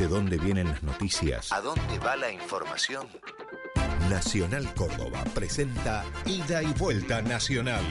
[0.00, 1.52] ¿De dónde vienen las noticias?
[1.52, 3.06] ¿A dónde va la información?
[4.08, 7.84] Nacional Córdoba presenta Ida y Vuelta Nacional.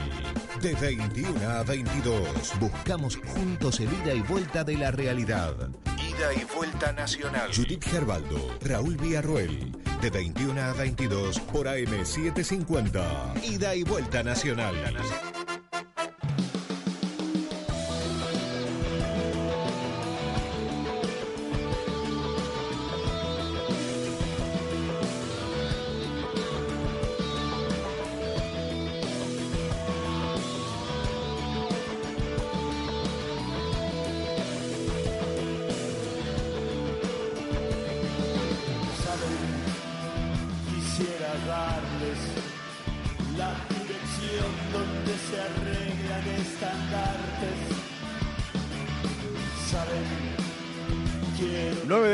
[0.60, 2.58] De 21 a 22.
[2.58, 5.54] Buscamos juntos el ida y vuelta de la realidad.
[5.98, 7.48] Ida y Vuelta Nacional.
[7.54, 9.70] Judith Gerbaldo, Raúl Villarruel.
[10.02, 13.44] De 21 a 22 por AM750.
[13.44, 14.74] Ida y Vuelta Nacional.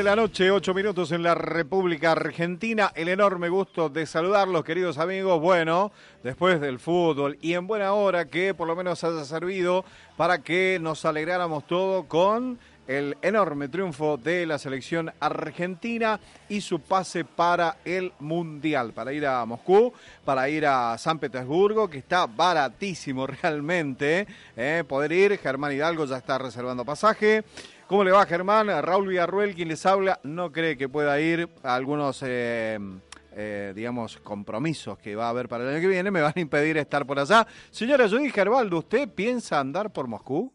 [0.06, 2.92] La noche, 8 minutos en la República Argentina.
[2.94, 5.40] El enorme gusto de saludarlos, queridos amigos.
[5.40, 5.90] Bueno,
[6.22, 9.84] después del fútbol y en buena hora que por lo menos haya servido
[10.16, 16.78] para que nos alegráramos todo con el enorme triunfo de la selección argentina y su
[16.78, 19.92] pase para el Mundial, para ir a Moscú,
[20.24, 24.28] para ir a San Petersburgo, que está baratísimo realmente.
[24.56, 24.84] ¿eh?
[24.86, 27.42] Poder ir, Germán Hidalgo ya está reservando pasaje.
[27.86, 28.66] ¿Cómo le va Germán?
[28.82, 32.20] Raúl Villarruel, quien les habla, no cree que pueda ir a algunos...
[32.26, 32.78] eh,
[33.38, 36.40] eh, digamos, compromisos que va a haber para el año que viene, me van a
[36.40, 37.46] impedir estar por allá.
[37.70, 40.50] Señora Judy Gerbaldo, ¿usted piensa andar por Moscú?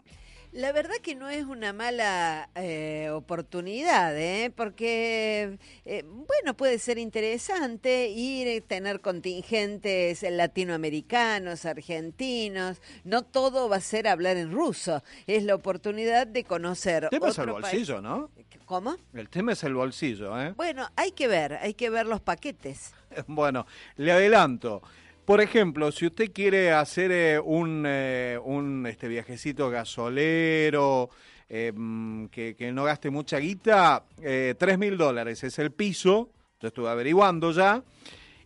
[0.54, 4.52] La verdad que no es una mala eh, oportunidad, ¿eh?
[4.54, 13.78] porque, eh, bueno, puede ser interesante ir, eh, tener contingentes latinoamericanos, argentinos, no todo va
[13.78, 18.02] a ser hablar en ruso, es la oportunidad de conocer El tema es el bolsillo,
[18.02, 18.30] ¿no?
[18.66, 18.98] ¿Cómo?
[19.14, 20.54] El tema es el bolsillo, ¿eh?
[20.58, 22.94] Bueno, hay que ver, hay que ver los paquetes.
[23.28, 23.66] Bueno,
[23.98, 24.82] le adelanto.
[25.26, 31.10] Por ejemplo, si usted quiere hacer eh, un, eh, un este viajecito gasolero,
[31.54, 36.30] eh, mm, que, que no gaste mucha guita, eh, tres mil dólares es el piso,
[36.62, 37.84] yo estuve averiguando ya,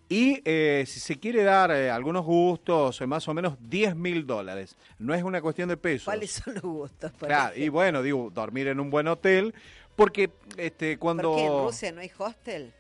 [0.10, 4.76] y eh, si se quiere dar algunos gustos, más o menos 10 mil dólares.
[4.98, 6.06] No es una cuestión de pesos.
[6.06, 7.12] ¿Cuáles son los gustos?
[7.20, 9.54] Claro, y bueno, digo, dormir en un buen hotel,
[9.96, 11.34] porque este, cuando...
[11.34, 12.74] ¿Por qué en Rusia no hay hostel?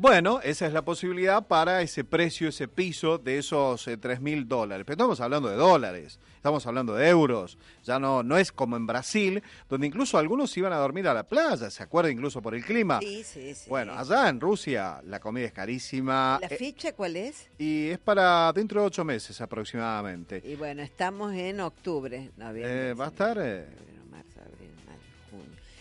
[0.00, 4.84] Bueno, esa es la posibilidad para ese precio, ese piso de esos tres mil dólares.
[4.86, 7.58] Pero estamos hablando de dólares, estamos hablando de euros.
[7.82, 11.24] Ya no, no es como en Brasil, donde incluso algunos iban a dormir a la
[11.24, 12.12] playa, ¿se acuerda?
[12.12, 13.00] Incluso por el clima.
[13.00, 13.68] Sí, sí, sí.
[13.68, 17.48] Bueno, allá en Rusia la comida es carísima ¿La eh, ficha cuál es?
[17.58, 20.40] y es para dentro de ocho meses aproximadamente.
[20.44, 22.90] Y bueno, estamos en octubre, noviembre.
[22.90, 23.66] Eh, va a estar, eh.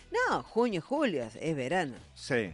[0.10, 1.94] No, junio, julio, es verano.
[2.16, 2.52] Sí,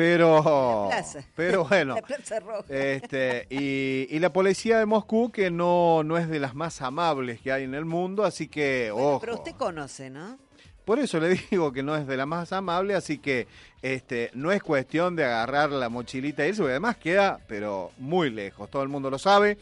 [0.00, 0.88] pero...
[0.88, 1.24] La plaza.
[1.36, 1.94] Pero bueno.
[1.96, 2.64] La Plaza Roja.
[2.68, 7.40] Este, y, y la policía de Moscú, que no, no es de las más amables
[7.40, 9.20] que hay en el mundo, así que, Bueno, ojo.
[9.20, 10.38] pero usted conoce, ¿no?
[10.84, 13.46] Por eso le digo que no es de la más amable, así que
[13.82, 18.30] este, no es cuestión de agarrar la mochilita y irse, porque además queda, pero muy
[18.30, 19.58] lejos, todo el mundo lo sabe.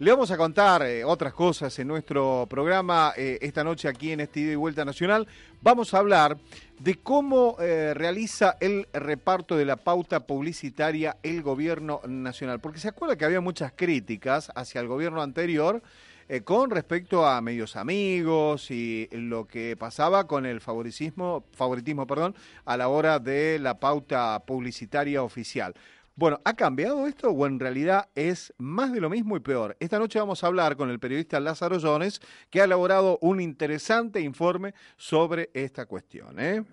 [0.00, 4.20] Le vamos a contar eh, otras cosas en nuestro programa eh, esta noche aquí en
[4.20, 5.26] este Ida y Vuelta Nacional.
[5.60, 6.36] Vamos a hablar
[6.78, 12.60] de cómo eh, realiza el reparto de la pauta publicitaria el gobierno nacional.
[12.60, 15.82] Porque se acuerda que había muchas críticas hacia el gobierno anterior
[16.28, 22.34] eh, con respecto a medios amigos y lo que pasaba con el favoritismo, favoritismo perdón,
[22.64, 25.74] a la hora de la pauta publicitaria oficial.
[26.18, 29.76] Bueno, ¿ha cambiado esto o en realidad es más de lo mismo y peor?
[29.78, 32.20] Esta noche vamos a hablar con el periodista Lázaro Jones,
[32.50, 36.40] que ha elaborado un interesante informe sobre esta cuestión.
[36.40, 36.64] ¿eh?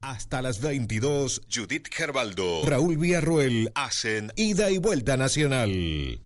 [0.00, 6.24] Hasta las 22, Judith Gerbaldo, Raúl Villarruel hacen Ida y Vuelta Nacional.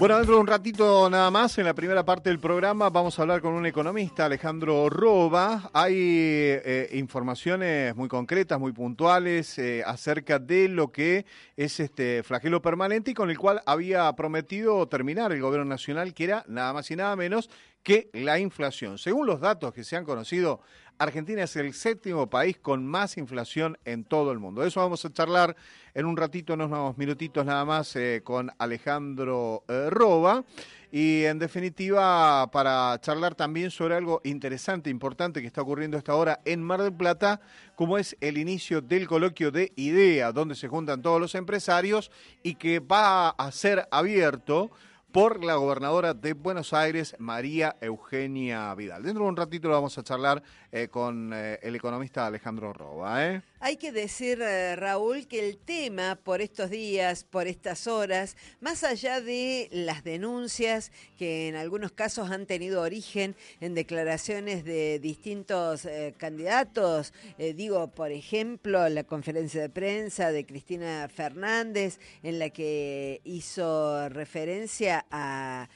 [0.00, 3.22] Bueno, dentro de un ratito nada más, en la primera parte del programa, vamos a
[3.22, 5.68] hablar con un economista, Alejandro Roba.
[5.74, 12.62] Hay eh, informaciones muy concretas, muy puntuales eh, acerca de lo que es este flagelo
[12.62, 16.90] permanente y con el cual había prometido terminar el gobierno nacional, que era nada más
[16.90, 17.50] y nada menos
[17.82, 18.98] que la inflación.
[18.98, 20.60] Según los datos que se han conocido,
[21.00, 24.60] Argentina es el séptimo país con más inflación en todo el mundo.
[24.60, 25.56] De eso vamos a charlar
[25.94, 30.44] en un ratito, en unos minutitos nada más, eh, con Alejandro eh, Roba.
[30.92, 36.40] Y en definitiva, para charlar también sobre algo interesante, importante que está ocurriendo esta hora
[36.44, 37.40] en Mar del Plata,
[37.76, 42.10] como es el inicio del coloquio de IDEA, donde se juntan todos los empresarios
[42.42, 44.70] y que va a ser abierto
[45.12, 49.02] por la gobernadora de Buenos Aires, María Eugenia Vidal.
[49.02, 50.42] Dentro de un ratito lo vamos a charlar
[50.72, 53.26] eh, con eh, el economista Alejandro Roba.
[53.26, 53.42] ¿eh?
[53.58, 58.84] Hay que decir, eh, Raúl, que el tema por estos días, por estas horas, más
[58.84, 65.86] allá de las denuncias que en algunos casos han tenido origen en declaraciones de distintos
[66.16, 74.08] candidatos, digo, por ejemplo, la conferencia de prensa de Cristina Fernández, en la que hizo
[74.08, 75.68] referencia a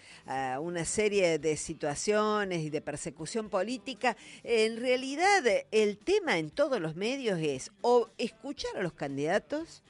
[0.60, 6.94] una serie de situaciones y de persecución política, en realidad el tema en todos los
[6.94, 9.82] medios es o escuchar a los candidatos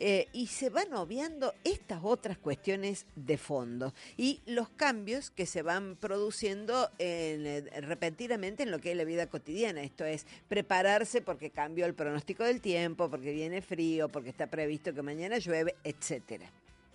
[0.00, 5.62] eh, y se van obviando estas otras cuestiones de fondo y los cambios que se
[5.62, 9.82] van produciendo en, eh, repentinamente en lo que es la vida cotidiana.
[9.82, 14.94] Esto es prepararse porque cambió el pronóstico del tiempo, porque viene frío, porque está previsto
[14.94, 16.50] que mañana llueve, etcétera.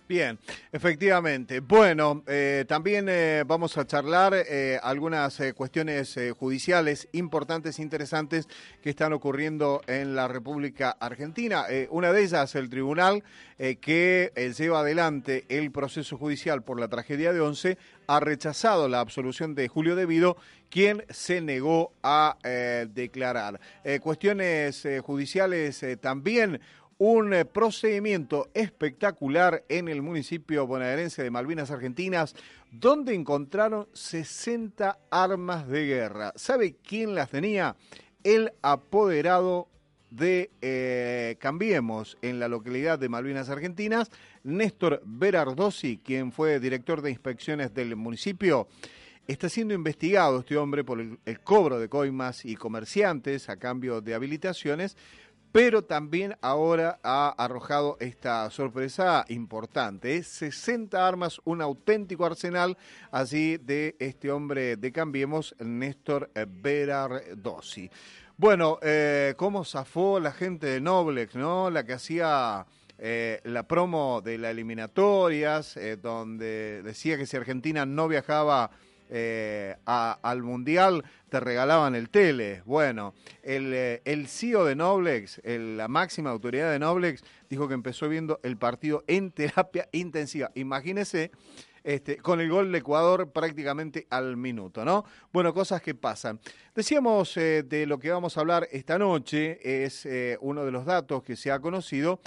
[0.06, 0.38] Bien,
[0.70, 1.60] efectivamente.
[1.60, 8.46] Bueno, eh, también eh, vamos a charlar eh, algunas eh, cuestiones judiciales importantes, interesantes
[8.82, 11.64] que están ocurriendo en la República Argentina.
[11.88, 13.22] Una de ellas, el tribunal
[13.56, 19.54] que lleva adelante el proceso judicial por la tragedia de Once, ha rechazado la absolución
[19.54, 20.36] de Julio Devido,
[20.68, 22.36] quien se negó a
[22.92, 23.60] declarar.
[24.02, 26.60] Cuestiones judiciales también
[26.98, 32.34] un eh, procedimiento espectacular en el municipio bonaerense de Malvinas Argentinas,
[32.70, 36.32] donde encontraron 60 armas de guerra.
[36.36, 37.76] ¿Sabe quién las tenía?
[38.22, 39.68] El apoderado
[40.10, 44.10] de eh, Cambiemos en la localidad de Malvinas Argentinas,
[44.44, 48.68] Néstor Berardosi, quien fue director de inspecciones del municipio.
[49.26, 54.02] Está siendo investigado este hombre por el, el cobro de coimas y comerciantes a cambio
[54.02, 54.96] de habilitaciones
[55.54, 60.16] pero también ahora ha arrojado esta sorpresa importante.
[60.16, 62.76] Es 60 armas, un auténtico arsenal
[63.12, 67.88] así de este hombre de Cambiemos, Néstor Berardosi.
[68.36, 71.70] Bueno, eh, cómo zafó la gente de Noblex, ¿no?
[71.70, 72.66] La que hacía
[72.98, 78.72] eh, la promo de las eliminatorias, eh, donde decía que si Argentina no viajaba
[79.10, 82.62] eh, al Mundial te regalaban el tele.
[82.64, 88.40] Bueno, el, eh, CEO de Noblex, la máxima autoridad de Noblex, dijo que empezó viendo
[88.42, 90.50] el partido en terapia intensiva.
[90.54, 91.30] Imagínese.
[91.82, 95.04] Este, con el gol de Ecuador prácticamente al minuto, ¿no?
[95.34, 96.40] Bueno, cosas que pasan.
[96.74, 100.08] Decíamos eh, de lo que vamos a hablar esta noche, es
[100.40, 102.20] uno de los datos que se ha conocido,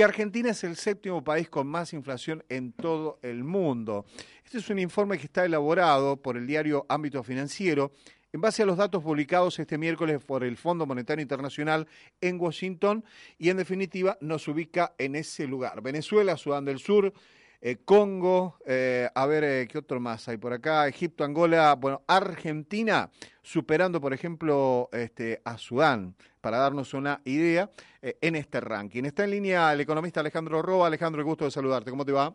[0.00, 4.06] que Argentina es el séptimo país con más inflación en todo el mundo.
[4.42, 7.92] Este es un informe que está elaborado por el diario Ámbito Financiero
[8.32, 11.86] en base a los datos publicados este miércoles por el Fondo Monetario Internacional
[12.22, 13.04] en Washington
[13.36, 15.82] y en definitiva nos ubica en ese lugar.
[15.82, 17.12] Venezuela, Sudán del Sur,
[17.60, 22.02] eh, Congo, eh, a ver eh, qué otro más hay por acá, Egipto, Angola, bueno,
[22.06, 23.10] Argentina,
[23.42, 27.70] superando por ejemplo este, a Sudán, para darnos una idea
[28.02, 29.04] en este ranking.
[29.04, 30.86] Está en línea el economista Alejandro Roa.
[30.86, 31.90] Alejandro, el gusto de saludarte.
[31.90, 32.34] ¿Cómo te va?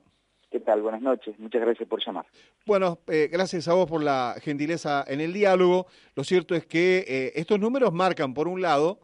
[0.56, 0.82] ¿Qué tal?
[0.82, 1.38] Buenas noches.
[1.38, 2.26] Muchas gracias por llamar.
[2.66, 5.88] Bueno, eh, gracias a vos por la gentileza en el diálogo.
[6.16, 9.00] Lo cierto es que eh, estos números marcan, por un lado,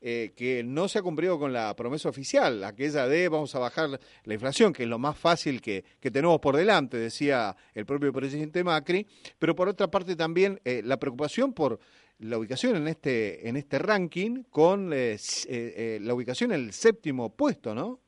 [0.00, 3.98] eh, que no se ha cumplido con la promesa oficial, aquella de vamos a bajar
[4.24, 8.12] la inflación, que es lo más fácil que, que tenemos por delante, decía el propio
[8.12, 9.06] presidente Macri,
[9.38, 11.78] pero por otra parte también eh, la preocupación por
[12.18, 16.72] la ubicación en este, en este ranking con eh, eh, eh, la ubicación en el
[16.72, 18.00] séptimo puesto, ¿no?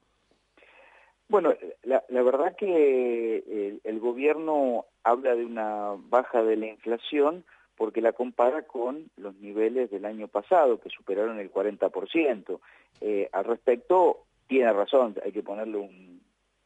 [1.28, 1.52] Bueno,
[1.82, 7.44] la, la verdad que el, el gobierno habla de una baja de la inflación
[7.78, 12.58] porque la compara con los niveles del año pasado, que superaron el 40%.
[13.00, 16.20] Eh, al respecto, tiene razón, hay que ponerle un,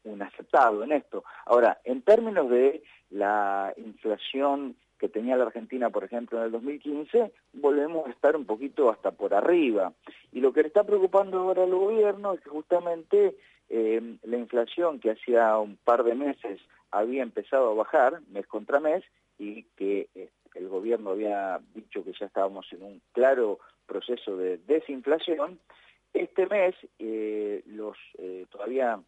[0.05, 1.23] un aceptado en esto.
[1.45, 7.31] Ahora, en términos de la inflación que tenía la Argentina, por ejemplo, en el 2015,
[7.53, 9.93] volvemos a estar un poquito hasta por arriba.
[10.31, 13.35] Y lo que le está preocupando ahora al gobierno es que justamente
[13.69, 18.79] eh, la inflación que hacía un par de meses había empezado a bajar mes contra
[18.79, 19.03] mes
[19.37, 20.07] y que
[20.55, 25.59] el gobierno había dicho que ya estábamos en un claro proceso de desinflación,
[26.13, 28.99] este mes eh, los eh, todavía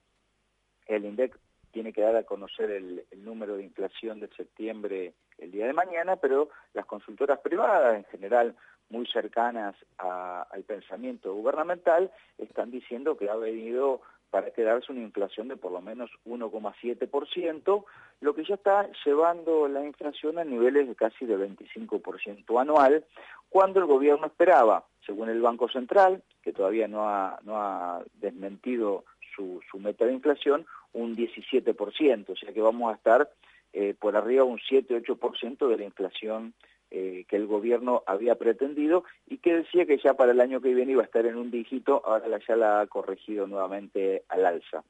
[0.87, 1.37] el INDEC
[1.71, 6.15] tiene que dar a conocer el, número de inflación de septiembre el día de mañana,
[6.15, 8.55] pero las consultoras privadas, en general
[8.89, 14.01] muy cercanas al pensamiento gubernamental, están diciendo que ha venido
[14.35, 17.85] para quedarse una inflación de por lo menos 1,7%,
[18.19, 23.05] lo que ya está llevando la inflación a niveles de casi de 25% anual,
[23.47, 29.05] cuando el gobierno esperaba, según el Banco Central, que todavía no ha, no ha desmentido
[29.33, 33.29] su, meta de inflación, un 17%, o sea que vamos a estar
[33.71, 36.53] eh, por arriba un 7-8% de la inflación
[36.91, 40.73] eh, que el gobierno había pretendido y que decía que ya para el año que
[40.73, 44.83] viene iba a estar en un dígito, ahora ya la ha corregido nuevamente al alza.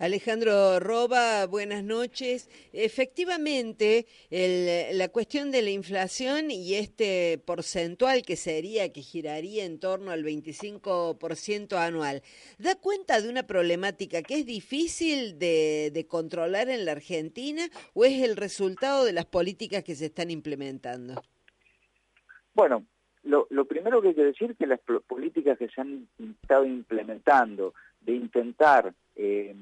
[0.00, 2.48] Alejandro Roba, buenas noches.
[2.72, 10.10] Efectivamente, la cuestión de la inflación y este porcentual que sería, que giraría en torno
[10.10, 12.22] al 25% anual,
[12.58, 18.22] da cuenta de una problemática que es difícil de, controlar en la Argentina o es
[18.22, 21.20] el resultado de las políticas que se están implementando?
[22.54, 22.86] Bueno,
[23.22, 27.74] lo, primero que hay que decir es que las políticas que se han estado implementando
[28.00, 29.54] de intentar eh,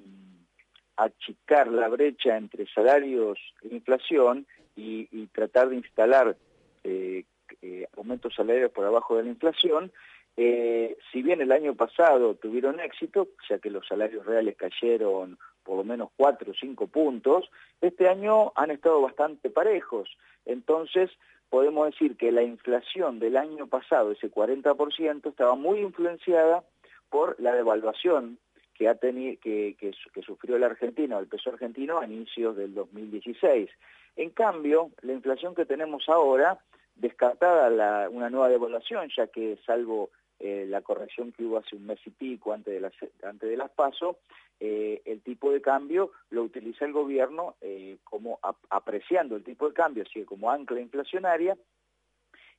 [0.99, 6.37] achicar la brecha entre salarios e inflación y, tratar de instalar
[6.85, 7.25] eh,
[7.63, 9.91] eh, aumentos salarios por abajo de la inflación,
[10.37, 15.37] si bien el año pasado tuvieron éxito, ya que los salarios reales cayeron
[15.69, 17.51] por lo menos cuatro o cinco puntos,
[17.83, 20.09] este año han estado bastante parejos.
[20.47, 21.11] Entonces,
[21.51, 26.65] podemos decir que la inflación del año pasado, ese 40%, estaba muy influenciada
[27.11, 28.39] por la devaluación
[28.79, 33.69] que, ha que, sufrió la Argentina, el peso argentino, a inicios del 2016.
[34.17, 36.59] En cambio, la inflación que tenemos ahora,
[36.95, 41.99] descartada una nueva devaluación, ya que salvo eh, la corrección que hubo hace un mes
[42.07, 42.93] y pico antes de las,
[43.25, 44.19] antes de las PASO,
[44.61, 48.39] eh, el tipo de cambio lo utiliza el gobierno eh, como
[48.71, 51.57] apreciando el tipo de cambio, así como ancla inflacionaria,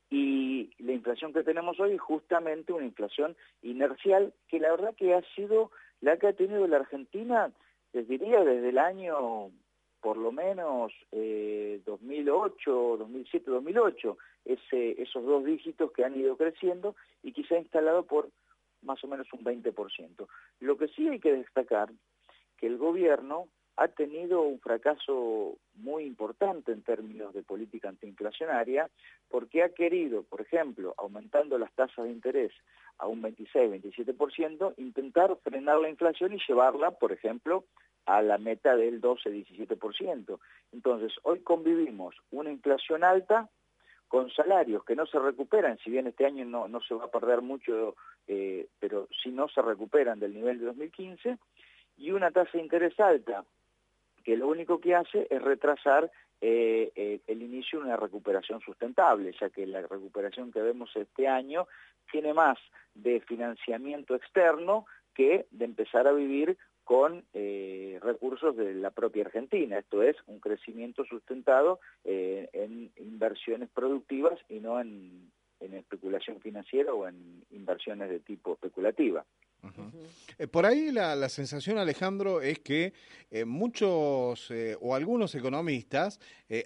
[0.09, 5.13] y la inflación que tenemos hoy es justamente una inflación inercial que la verdad que
[5.13, 5.71] ha sido
[6.01, 7.51] la que ha tenido la Argentina,
[7.94, 9.51] les diría, desde el año
[10.01, 17.34] por lo menos 2008, 2007, 2008, ese, esos dos dígitos que han ido creciendo y
[17.53, 18.29] ha instalado por
[18.82, 20.27] más o menos un 20%.
[20.62, 21.91] Lo que sí hay que destacar
[22.58, 23.48] que el gobierno
[23.79, 28.89] ha tenido un fracaso muy importante en términos de política antiinflacionaria
[29.29, 32.51] porque ha querido, por ejemplo, aumentando las tasas de interés
[32.98, 37.63] a un 26-27%, intentar frenar la inflación y llevarla, por ejemplo,
[38.05, 40.39] a la meta del 12-17%.
[40.74, 43.48] Entonces, hoy convivimos una inflación alta
[44.09, 47.12] con salarios que no se recuperan, si bien este año no, no se va a
[47.12, 47.95] perder mucho,
[48.27, 51.38] eh, pero si no se recuperan del nivel de 2015,
[51.95, 53.45] y una tasa de interés alta,
[54.19, 56.11] que lo único que hace es retrasar
[56.41, 61.27] eh, eh, el inicio de una recuperación sustentable, ya que la recuperación que vemos este
[61.27, 61.67] año
[62.09, 62.57] tiene más
[62.93, 69.77] de financiamiento externo que de empezar a vivir con eh, recursos de la propia Argentina.
[69.77, 77.43] Esto es un crecimiento sustentado en inversiones productivas y no en, especulación financiera o en
[77.51, 79.25] inversiones de tipo especulativa.
[80.38, 82.94] Eh, por ahí la, sensación, Alejandro, es que
[83.46, 84.51] muchos
[84.82, 86.20] o algunos economistas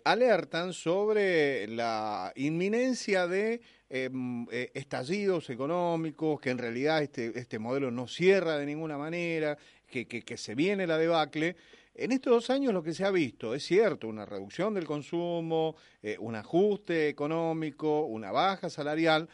[0.05, 8.07] alertan sobre la inminencia de em, estallidos económicos, que en realidad este, este modelo no
[8.07, 9.57] cierra de ninguna manera,
[10.03, 11.55] que, se viene la debacle.
[11.93, 15.75] En estos dos años lo que se ha visto, es cierto, una reducción del consumo,
[16.01, 19.29] eh, un ajuste económico, una baja salarial,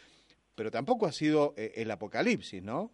[0.56, 2.92] pero tampoco ha sido eh, el apocalipsis, ¿no?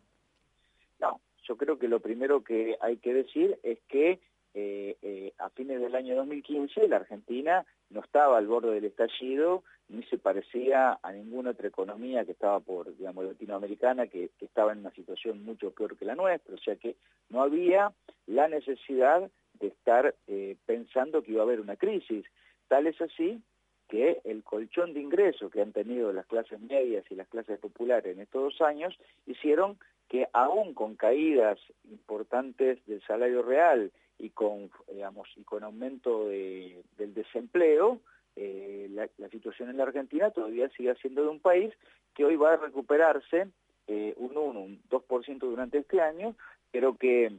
[1.48, 4.20] Yo creo que lo primero que hay que decir es que
[4.54, 10.04] eh, a fines del año 2015 la Argentina no estaba al borde del estallido ni
[10.04, 14.92] se parecía a ninguna otra economía que estaba por, digamos, latinoamericana, que, estaba en una
[14.92, 16.96] situación mucho peor que la nuestra, o sea que
[17.30, 17.92] no había
[18.26, 22.26] la necesidad de estar eh, pensando que iba a haber una crisis.
[22.68, 23.42] Tal es así
[23.88, 28.16] que el colchón de ingresos que han tenido las clases medias y las clases populares
[28.16, 28.98] en estos dos años
[29.28, 29.78] hicieron
[30.10, 31.60] que aún con caídas
[31.90, 38.00] importantes del salario real y con, digamos, y con aumento del desempleo,
[38.36, 41.74] eh, la, situación en la Argentina todavía sigue siendo de un país
[42.14, 43.48] que hoy va a recuperarse
[43.88, 46.36] eh, un 1, un 2% durante este año,
[46.72, 47.32] pero que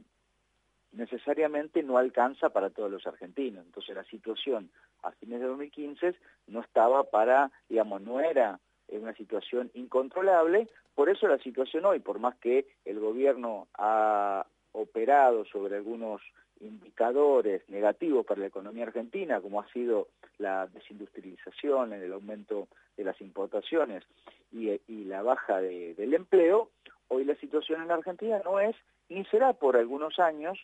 [0.91, 3.65] necesariamente no alcanza para todos los argentinos.
[3.65, 4.69] Entonces la situación
[5.03, 6.15] a fines de 2015
[6.47, 12.19] no estaba para, digamos, no era una situación incontrolable, por eso la situación hoy, por
[12.19, 16.21] más que el gobierno ha operado sobre algunos
[16.59, 23.19] indicadores negativos para la economía argentina, como ha sido la desindustrialización, el aumento de las
[23.21, 24.03] importaciones
[24.51, 26.69] y, la baja del empleo,
[27.07, 28.75] hoy la situación en la Argentina no es,
[29.09, 30.59] ni será por algunos años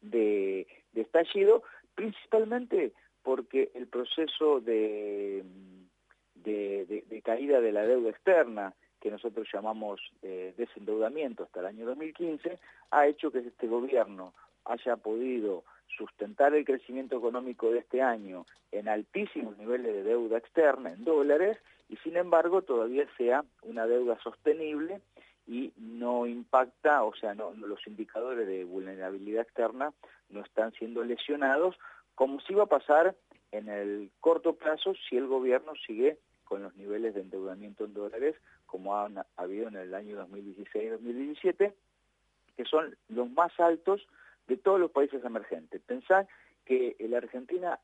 [0.00, 1.62] de, estallido,
[1.94, 5.44] principalmente porque el proceso de,
[6.44, 12.58] de, caída de la deuda externa, que nosotros llamamos eh, desendeudamiento hasta el año 2015,
[12.90, 14.32] ha hecho que este gobierno
[14.64, 15.64] haya podido
[15.96, 21.58] sustentar el crecimiento económico de este año en altísimos niveles de deuda externa en dólares
[21.88, 25.00] y sin embargo todavía sea una deuda sostenible
[25.46, 29.92] y no impacta, o sea, no, los indicadores de vulnerabilidad externa
[30.30, 31.76] no están siendo lesionados,
[32.14, 33.14] como si iba a pasar
[33.52, 36.18] en el corto plazo si el gobierno sigue
[36.54, 41.74] con los niveles de endeudamiento en dólares como ha habido en el año 2016-2017,
[42.56, 44.06] que son los más altos
[44.46, 45.82] de todos los países emergentes.
[45.82, 46.28] Pensar
[46.64, 47.80] que la Argentina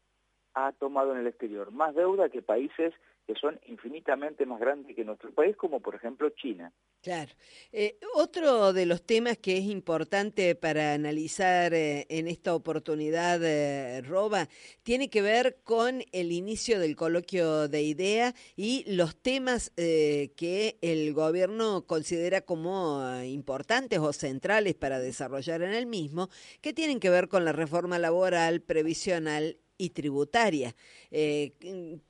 [0.54, 2.92] ha tomado en el exterior más deuda que países
[3.26, 6.72] que son infinitamente más grandes que nuestro país, como por ejemplo China.
[7.00, 7.30] Claro.
[7.70, 14.02] Eh, otro de los temas que es importante para analizar eh, en esta oportunidad, eh,
[14.02, 14.48] Roba,
[14.82, 21.14] tiene que ver con el inicio del coloquio de idea y los temas que el
[21.14, 26.28] gobierno considera como importantes o centrales para desarrollar en el mismo,
[26.60, 30.74] que tienen que ver con la reforma laboral, previsional y tributaria.
[31.10, 31.52] Eh,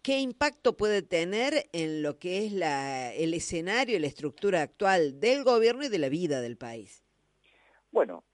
[0.03, 5.21] ¿Qué impacto puede tener en lo que es la, el escenario y la estructura actual
[5.21, 7.05] del gobierno y de la vida del país?
[7.93, 8.25] Bueno,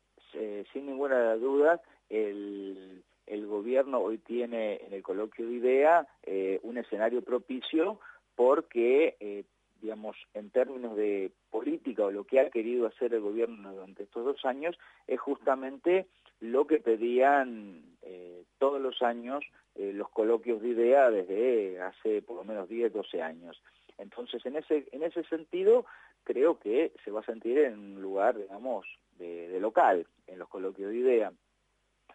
[0.72, 3.02] sin ninguna duda, el,
[3.46, 8.00] gobierno hoy tiene en el coloquio de idea eh, un escenario propicio
[8.34, 9.44] porque, eh,
[9.80, 14.24] digamos, en términos de política o lo que ha querido hacer el gobierno durante estos
[14.24, 16.06] dos años es justamente
[16.40, 22.36] lo que pedían eh, todos los años eh, los coloquios de idea desde hace por
[22.36, 23.60] lo menos 10, 12 años.
[23.98, 25.84] Entonces, en ese, en ese sentido,
[26.24, 28.86] creo que se va a sentir en un lugar, digamos,
[29.18, 31.32] de, local, en los coloquios de idea.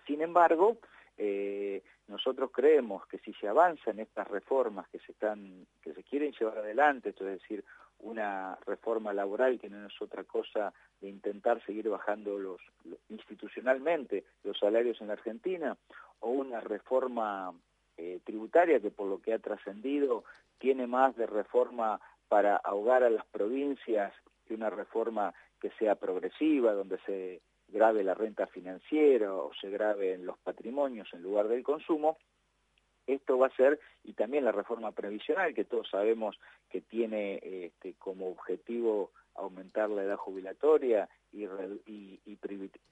[0.08, 0.78] Sin embargo,
[1.24, 6.04] eh, nosotros creemos que si se avanza en estas reformas que se, están, que se
[6.04, 7.64] quieren llevar adelante, esto es decir,
[8.00, 12.60] una reforma laboral que no es otra cosa de intentar seguir bajando los,
[13.10, 15.78] institucionalmente los salarios en la Argentina,
[16.22, 17.54] o una reforma
[17.98, 20.24] eh, tributaria que por lo que ha trascendido
[20.58, 24.12] tiene más de reforma para ahogar a las provincias
[24.48, 30.14] que una reforma que sea progresiva, donde se grave la renta financiera o se grave
[30.14, 32.18] en los patrimonios en lugar del consumo,
[33.08, 37.94] esto va a ser, y también la reforma previsional, que todos sabemos que tiene este,
[37.96, 41.48] como objetivo aumentar la edad jubilatoria y,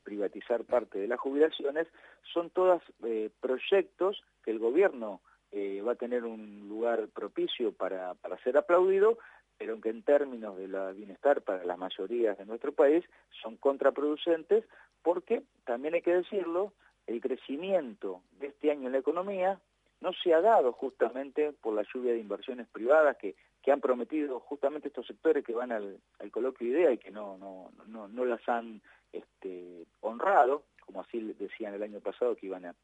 [0.04, 1.88] privatizar parte de las jubilaciones,
[2.34, 8.14] son todos eh, proyectos que el gobierno eh, va a tener un lugar propicio para,
[8.16, 9.18] para ser aplaudido,
[9.60, 13.04] pero que en términos de la bienestar para las mayorías de nuestro país
[13.44, 14.64] son contraproducentes
[15.04, 16.74] porque, también hay que decirlo,
[17.08, 19.60] el crecimiento de este año en la economía
[20.00, 24.40] no se ha dado justamente por la lluvia de inversiones privadas que, que han prometido
[24.40, 28.08] justamente estos sectores que van al, al coloquio de idea y que no, no, no,
[28.08, 32.76] no las han este, honrado, como así decían el año pasado que iban a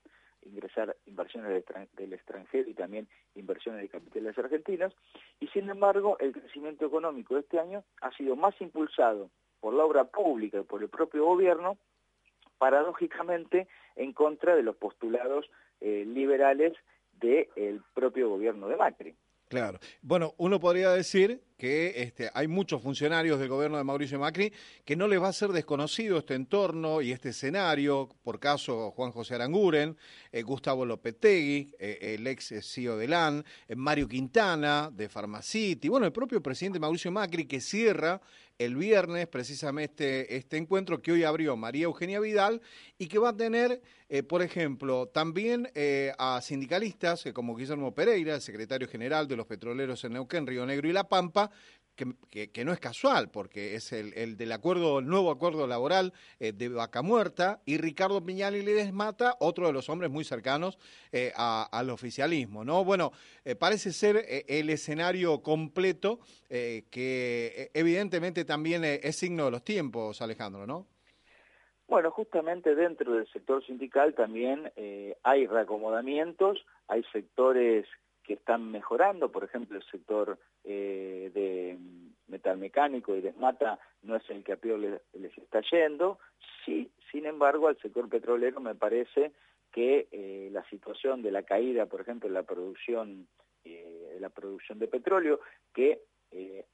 [0.46, 4.94] ingresar inversiones del extranjero y también inversiones de capitales argentinas,
[5.40, 9.30] y sin embargo el crecimiento económico de este año ha sido más impulsado
[9.60, 11.78] por la obra pública y por el propio gobierno,
[12.58, 15.50] paradójicamente en contra de los postulados
[15.82, 16.74] eh, liberales
[17.14, 19.16] del propio gobierno de Macri.
[19.48, 19.80] Claro.
[20.02, 24.52] Bueno, uno podría decir que este, hay muchos funcionarios del gobierno de Mauricio Macri
[24.84, 29.12] que no les va a ser desconocido este entorno y este escenario, por caso Juan
[29.12, 29.98] José Aranguren,
[30.32, 36.06] eh, Gustavo Lopetegui, eh, el ex CEO de LAN, eh, Mario Quintana de Pharmacity, bueno,
[36.06, 38.22] el propio presidente Mauricio Macri que cierra
[38.58, 42.62] el viernes precisamente este encuentro que hoy abrió María Eugenia Vidal
[42.98, 43.82] y que va a tener,
[44.30, 45.70] por ejemplo, también
[46.18, 50.88] a sindicalistas como Guillermo Pereira, el secretario general de los petroleros en Neuquén, Río Negro
[50.88, 51.45] y La Pampa,
[51.96, 56.70] que, no es casual, porque es el, del acuerdo, el nuevo acuerdo laboral eh, de
[56.70, 60.78] Vaca Muerta, y Ricardo Piñal y Lides Mata, otro de los hombres muy cercanos
[61.12, 62.64] eh, al oficialismo.
[62.64, 62.84] ¿no?
[62.84, 63.12] Bueno,
[63.46, 70.66] eh, parece ser el escenario completo que evidentemente también es signo de los tiempos, Alejandro,
[70.66, 70.86] ¿no?
[71.88, 74.72] Bueno, justamente dentro del sector sindical también
[75.24, 77.86] hay reacomodamientos, hay sectores
[78.26, 81.78] que están mejorando, por ejemplo el sector eh, de
[82.28, 86.20] metalmecánico y desmata no es el que a peor les, está yendo,
[86.66, 89.32] sí, sin embargo al sector petrolero me parece
[89.72, 93.28] que eh, la situación de la caída, por ejemplo, de la producción,
[93.64, 95.40] eh, la producción de petróleo,
[95.74, 96.02] que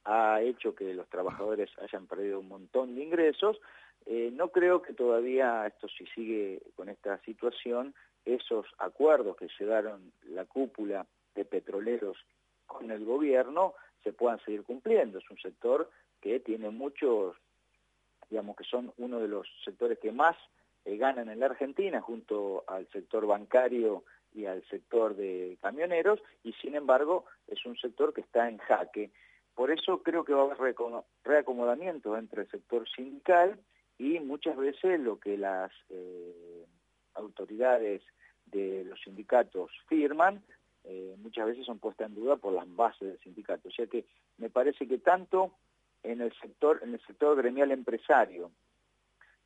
[0.06, 3.60] ha hecho que los trabajadores hayan perdido un montón de ingresos,
[4.08, 7.94] no creo que todavía esto si sigue con esta situación,
[8.26, 12.18] esos acuerdos que llegaron la cúpula de petroleros
[12.66, 15.20] con el gobierno se puedan seguir cumpliendo.
[15.20, 15.90] Es un sector
[16.22, 17.36] que tiene muchos,
[18.30, 20.36] digamos que son uno de los sectores que más
[20.86, 26.54] eh, ganan en la Argentina junto al sector bancario y al sector de camioneros y
[26.54, 29.12] sin embargo es un sector que está en jaque.
[29.54, 30.76] Por eso creo que va a haber
[31.24, 33.60] reacomodamiento entre el sector sindical
[33.98, 36.66] y muchas veces lo que las eh,
[37.16, 38.02] autoridades
[38.46, 40.42] de los sindicatos firman
[40.84, 43.70] eh, muchas veces son puestas en duda por las bases del sindicato.
[43.70, 44.06] O sea que
[44.38, 45.54] me parece que tanto
[46.04, 48.52] en el sector, en el sector gremial empresario,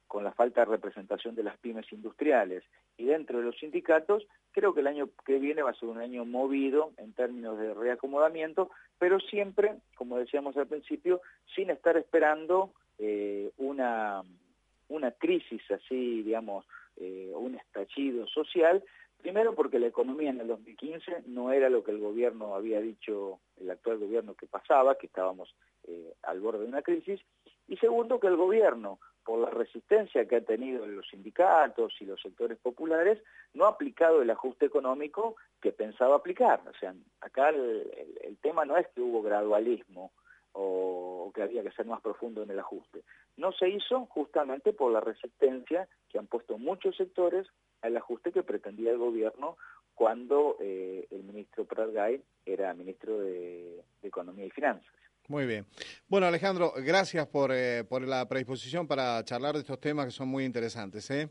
[0.08, 2.63] con la falta de representación de las pymes industriales
[2.98, 5.98] y dentro de los sindicatos, creo que el año que viene va a ser un
[5.98, 11.21] año movido en términos de reacomodamiento, pero siempre, como decíamos al principio,
[11.54, 14.24] sin estar esperando eh, una,
[14.88, 16.65] una crisis así, digamos,
[16.98, 18.82] eh, un estallido social,
[19.25, 23.39] Primero porque la economía en el 2015 no era lo que el gobierno había dicho,
[23.59, 25.55] el actual gobierno que pasaba, que estábamos
[25.88, 27.19] eh, al borde de una crisis.
[27.67, 32.21] Y segundo que el gobierno, por la resistencia que ha tenido los sindicatos y los
[32.21, 33.19] sectores populares,
[33.55, 36.61] no ha aplicado el ajuste económico que pensaba aplicar.
[36.69, 40.11] O sea, acá el, tema no es que hubo gradualismo
[40.56, 43.04] o que había que ser más profundo en el ajuste.
[43.38, 47.48] No se hizo justamente por la resistencia que han puesto muchos sectores
[47.82, 49.58] al ajuste que pretendía el gobierno
[49.94, 54.94] cuando eh, el ministro Pratgay era ministro de, Economía y Finanzas.
[55.28, 55.65] Muy bien.
[56.08, 60.28] Bueno, Alejandro, gracias por, eh, por la predisposición para charlar de estos temas que son
[60.28, 61.10] muy interesantes.
[61.10, 61.28] ¿eh?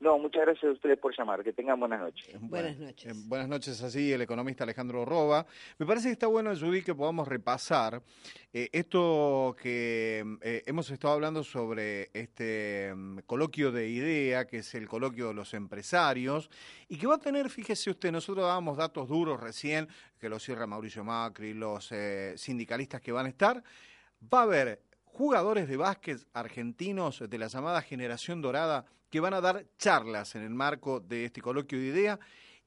[0.00, 1.44] No, muchas gracias a ustedes por llamar.
[1.44, 2.40] Que tengan buenas noches.
[2.40, 3.14] buenas noches.
[3.14, 5.44] Eh, buenas noches, así el economista Alejandro Roba.
[5.76, 8.02] Me parece que está bueno, Judy, que podamos repasar
[8.50, 14.74] eh, esto que eh, hemos estado hablando sobre este mm, coloquio de idea, que es
[14.74, 16.48] el coloquio de los empresarios,
[16.88, 19.86] y que va a tener, fíjese usted, nosotros dábamos datos duros recién,
[20.18, 21.92] que lo cierra Mauricio Macri, los
[22.36, 23.62] sindicalistas que van a estar.
[24.32, 29.40] Va a haber jugadores de básquet argentinos de la llamada generación dorada que van a
[29.40, 32.20] dar charlas en el marco de este coloquio de idea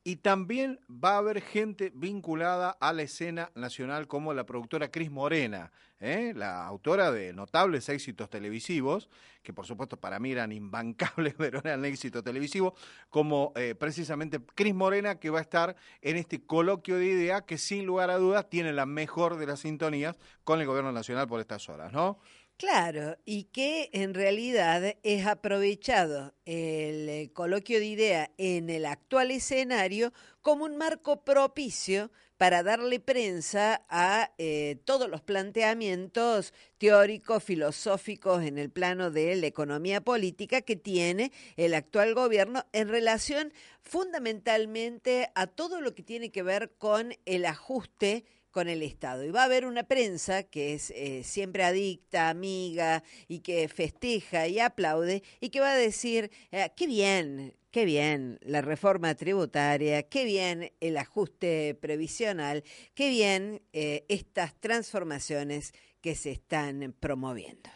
[0.03, 5.09] y también va a haber gente vinculada a la escena nacional como la productora Cris
[5.09, 6.33] Morena, ¿eh?
[6.35, 9.09] la autora de notables éxitos televisivos,
[9.41, 12.73] que por supuesto para mí eran imbancables, pero eran éxitos televisivos,
[13.09, 17.57] como eh, precisamente Cris Morena, que va a estar en este coloquio de idea que
[17.57, 21.39] sin lugar a dudas tiene la mejor de las sintonías con el gobierno nacional por
[21.39, 22.19] estas horas, ¿no?
[22.57, 29.31] Claro, y que en realidad es aprovechado el eh, coloquio de idea en el actual
[29.31, 38.43] escenario como un marco propicio para darle prensa a eh, todos los planteamientos teóricos, filosóficos
[38.43, 45.31] en el plano de la economía política que tiene el actual gobierno en relación fundamentalmente
[45.35, 49.25] a todo lo que tiene que ver con el ajuste con el Estado.
[49.25, 54.47] Y va a haber una prensa que es eh, siempre adicta, amiga y que festeja
[54.47, 60.03] y aplaude y que va a decir, eh, qué bien, qué bien la reforma tributaria,
[60.03, 62.63] qué bien el ajuste previsional,
[62.93, 67.69] qué bien eh, estas transformaciones que se están promoviendo.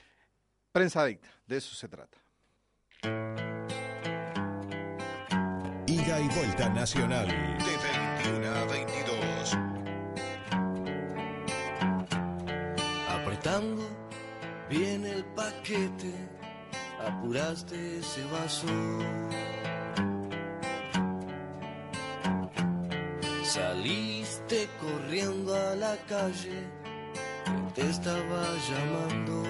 [0.72, 2.18] Prensa adicta, de eso se trata.
[5.88, 8.97] Ida y vuelta nacional de 21 a 22.
[14.70, 16.14] Viene el paquete,
[17.06, 18.68] apuraste ese vaso.
[23.44, 26.68] Saliste corriendo a la calle,
[27.74, 29.44] te estaba llamando.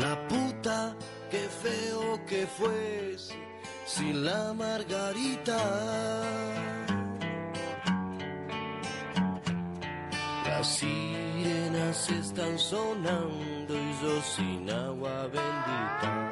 [0.00, 0.96] La puta,
[1.30, 3.34] qué feo que fuese
[3.86, 5.58] sin la margarita.
[10.62, 16.31] Las sirenas están sonando y yo sin agua bendita.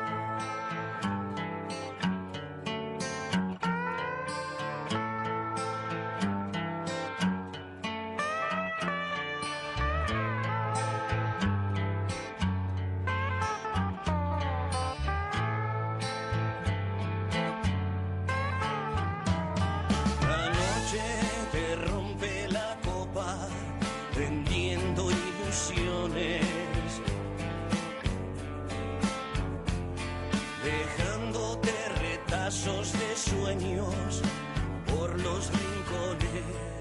[32.50, 34.22] Retazos de sueños
[34.86, 36.79] por los rincones.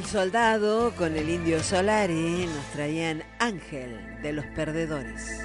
[0.00, 5.42] El soldado con el indio Solari nos traían Ángel de los Perdedores.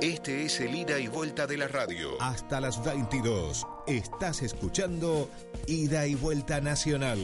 [0.00, 2.10] Este es el ida y vuelta de la radio.
[2.22, 3.66] Hasta las 22.
[3.88, 5.28] Estás escuchando
[5.66, 7.18] Ida y Vuelta Nacional.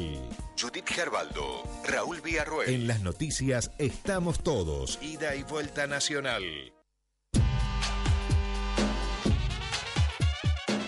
[0.60, 2.68] Judith Gerbaldo, Raúl Villarroel.
[2.68, 4.98] En las noticias estamos todos.
[5.00, 6.73] Ida y Vuelta Nacional.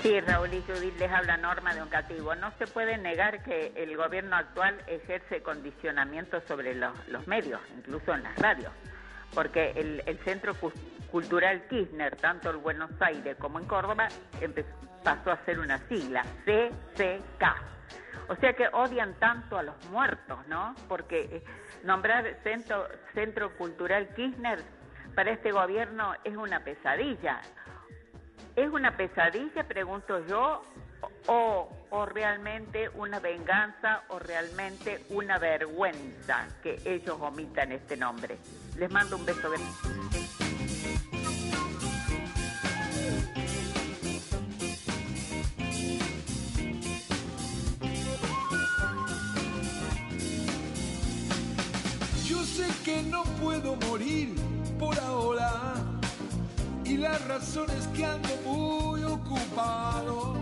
[0.07, 2.33] Sí, Raúl y Judith les habla Norma de Oncativo.
[2.37, 8.14] No se puede negar que el gobierno actual ejerce condicionamiento sobre los, los medios, incluso
[8.14, 8.73] en las radios,
[9.35, 10.73] porque el, el Centro Cu-
[11.11, 14.07] Cultural Kirchner, tanto en Buenos Aires como en Córdoba,
[15.03, 17.45] pasó a ser una sigla, CCK.
[18.29, 20.77] O sea que odian tanto a los muertos, ¿no?
[20.88, 21.42] Porque eh,
[21.83, 24.61] nombrar Centro, Centro Cultural Kirchner
[25.16, 27.40] para este gobierno es una pesadilla.
[28.57, 30.62] ¿Es una pesadilla, pregunto yo,
[31.27, 38.38] o, o realmente una venganza o realmente una vergüenza que ellos omitan este nombre?
[38.79, 39.66] Les mando un beso grande.
[52.25, 54.35] Yo sé que no puedo morir
[54.79, 55.96] por ahora
[56.97, 60.37] y la razón es que ando muy ocupado.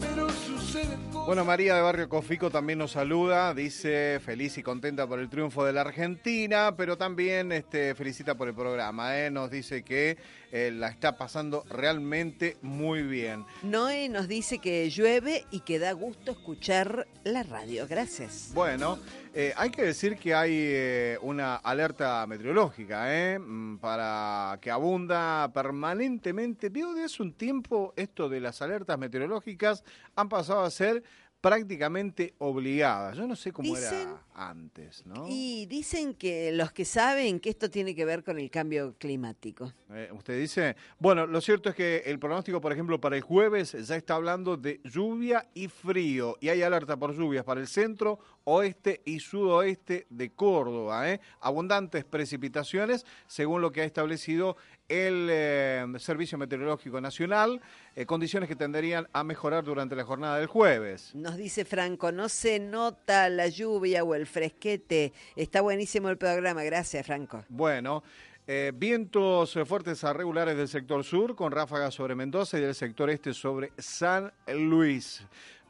[0.00, 5.18] Pero sucede Bueno, María de Barrio Cofico también nos saluda, dice feliz y contenta por
[5.18, 9.30] el triunfo de la Argentina, pero también este, felicita por el programa, ¿eh?
[9.30, 10.16] nos dice que
[10.56, 13.44] eh, la está pasando realmente muy bien.
[13.62, 17.86] Noé nos dice que llueve y que da gusto escuchar la radio.
[17.86, 18.52] Gracias.
[18.54, 18.98] Bueno,
[19.34, 23.38] eh, hay que decir que hay eh, una alerta meteorológica ¿eh?
[23.38, 26.70] Mm, para que abunda permanentemente.
[26.70, 31.02] Veo de hace un tiempo esto de las alertas meteorológicas han pasado a ser
[31.46, 33.16] prácticamente obligadas.
[33.16, 35.26] Yo no sé cómo Dicen- era antes, ¿no?
[35.28, 39.72] Y dicen que los que saben que esto tiene que ver con el cambio climático.
[39.92, 43.76] Eh, usted dice, bueno, lo cierto es que el pronóstico, por ejemplo, para el jueves
[43.86, 48.18] ya está hablando de lluvia y frío y hay alerta por lluvias para el centro,
[48.46, 51.10] oeste y sudoeste de Córdoba.
[51.10, 51.20] ¿eh?
[51.40, 54.56] Abundantes precipitaciones, según lo que ha establecido
[54.88, 57.60] el eh, Servicio Meteorológico Nacional,
[57.96, 61.12] eh, condiciones que tenderían a mejorar durante la jornada del jueves.
[61.14, 65.12] Nos dice Franco, no se nota la lluvia o el fresquete.
[65.34, 66.62] Está buenísimo el programa.
[66.62, 67.44] Gracias, Franco.
[67.48, 68.04] Bueno,
[68.48, 73.10] eh, vientos fuertes a regulares del sector sur con ráfagas sobre Mendoza y del sector
[73.10, 75.26] este sobre San Luis.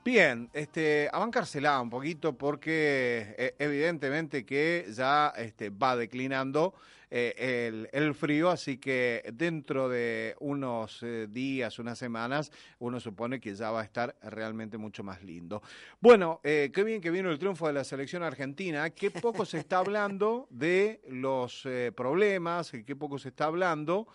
[0.07, 6.75] Bien, este, a bancársela un poquito porque eh, evidentemente que ya este, va declinando
[7.11, 13.41] eh, el, el frío, así que dentro de unos eh, días, unas semanas, uno supone
[13.41, 15.61] que ya va a estar realmente mucho más lindo.
[16.01, 19.79] Bueno, qué bien que vino el triunfo de la selección argentina, qué poco se está
[19.79, 21.67] hablando de los
[21.97, 24.07] problemas, qué poco se está hablando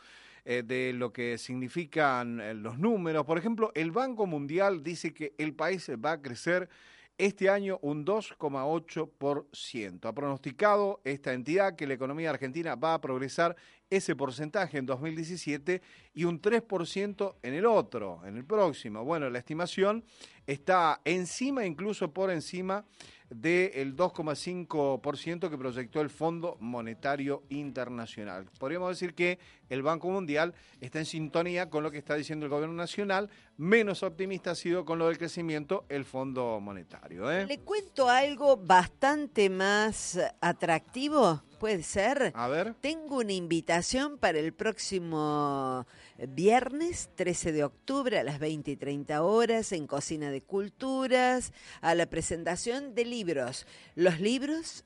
[0.45, 3.25] eh, de lo que significan eh, los números.
[3.25, 6.69] Por ejemplo, el Banco Mundial dice que el país va a crecer
[7.17, 10.06] este año un 2,8%.
[10.06, 13.56] Ha pronosticado esta entidad que la economía argentina va a progresar
[13.91, 15.82] ese porcentaje en 2017
[16.13, 19.04] y un 3% en el otro, en el próximo.
[19.04, 20.04] Bueno, la estimación
[20.47, 22.86] está encima, incluso por encima
[23.34, 28.46] del 2,5% que proyectó el Fondo Monetario Internacional.
[28.60, 29.39] Podríamos decir que
[29.70, 34.04] el Banco Mundial está en sintonía con lo que está diciendo el Gobierno Nacional, menos
[34.04, 37.32] optimista ha sido con lo del crecimiento el Fondo Monetario.
[37.32, 37.46] ¿eh?
[37.46, 42.32] Le cuento algo bastante más atractivo, puede ser.
[42.34, 42.74] A ver.
[42.82, 45.86] Tengo una invitación para el próximo
[46.30, 51.93] viernes 13 de octubre a las 20 y 30 horas en Cocina de Culturas a
[51.93, 54.84] la presentación de libros, Los libros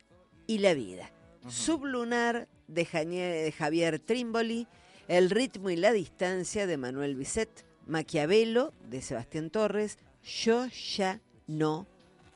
[0.47, 1.13] y la vida.
[1.47, 4.67] Sublunar de, Javier Trimboli,
[5.07, 11.87] El ritmo y la distancia de Manuel Bisset, Maquiavelo de Sebastián Torres, Yo ya no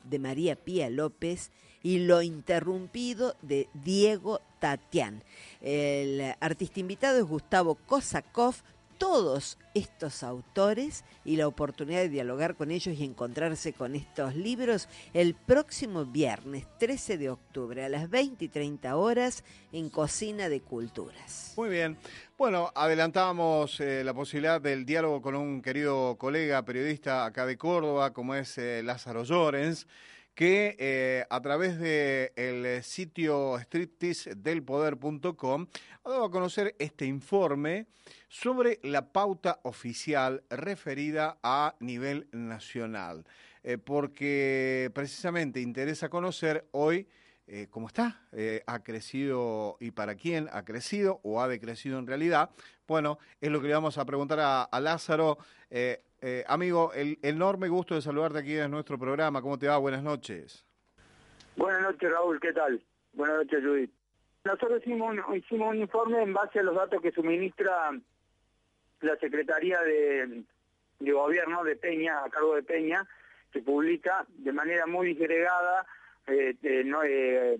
[0.04, 1.50] de María Pía López
[1.82, 5.22] y Lo interrumpido de Diego Tatián.
[5.60, 8.54] El artista invitado es Gustavo Kosakov.
[8.98, 14.90] Todos estos autores y la oportunidad de dialogar con ellos y encontrarse con estos libros
[15.14, 20.60] el próximo viernes 13 de octubre a las 20 y 30 horas en Cocina de
[20.60, 21.54] Culturas.
[21.56, 21.96] Muy bien.
[22.36, 28.12] Bueno, adelantábamos eh, la posibilidad del diálogo con un querido colega periodista acá de Córdoba,
[28.12, 29.86] como es eh, Lázaro Llorens,
[30.40, 35.66] que eh, a través del el sitio stripteasedelpoder.com
[36.02, 37.88] ha dado a conocer este informe
[38.30, 43.26] sobre la pauta oficial referida a nivel nacional,
[43.62, 47.06] Eh, porque precisamente interesa conocer hoy
[47.52, 52.06] eh, cómo está, eh, ha crecido y para quién ha crecido o ha decrecido en
[52.06, 52.50] realidad.
[52.86, 55.38] Bueno, es lo que le vamos a preguntar a, Lázaro.
[55.68, 59.42] Eh, eh, amigo, el enorme gusto de saludarte aquí en nuestro programa.
[59.42, 59.78] ¿Cómo te va?
[59.78, 60.64] Buenas noches.
[61.56, 62.80] Buenas noches, Raúl, ¿qué tal?
[63.14, 63.90] Buenas noches, Judith.
[64.44, 67.90] Nosotros hicimos un, informe en base a los datos que suministra
[69.00, 70.44] la Secretaría de,
[71.00, 73.04] de Gobierno de Peña, a cargo de Peña,
[73.52, 75.84] que publica de manera muy disgregada,
[76.84, 77.58] no, eh,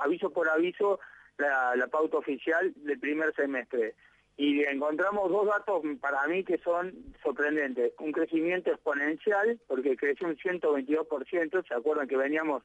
[0.00, 1.00] aviso por aviso,
[1.38, 3.94] la, pauta oficial del primer semestre.
[4.36, 6.92] Y encontramos dos datos para mí que son
[7.22, 7.92] sorprendentes.
[7.98, 12.62] Un crecimiento exponencial, porque creció un 122%, ¿se acuerdan que veníamos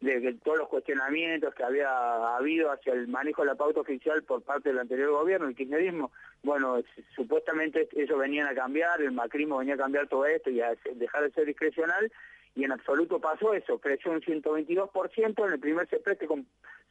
[0.00, 4.42] de todos los cuestionamientos que había habido hacia el manejo de la pauta oficial por
[4.42, 6.10] parte del anterior gobierno, el kirchnerismo,
[6.42, 10.62] bueno, es- supuestamente ellos venían a cambiar, el macrismo venía a cambiar todo esto y
[10.62, 12.10] a dejar de ser discrecional,
[12.54, 16.28] y en absoluto pasó eso, creció un 122% en el primer semestre,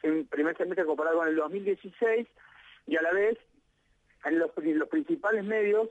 [0.03, 2.27] en primer semestre comparado con el 2016
[2.87, 3.37] y a la vez
[4.25, 4.51] en los,
[4.89, 5.89] principales medios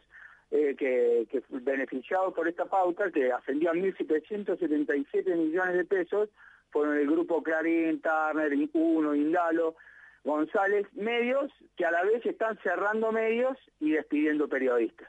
[0.50, 6.30] eh, que, que beneficiados por esta pauta, que ascendían 1.777 millones de pesos,
[6.70, 9.76] fueron el grupo Clarín, Turner, Uno, Indalo,
[10.24, 15.08] González, medios que a la vez están cerrando medios y despidiendo periodistas.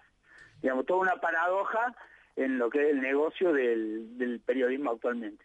[0.61, 1.95] Digamos, toda una paradoja
[2.39, 5.43] en lo que es el negocio del periodismo actualmente.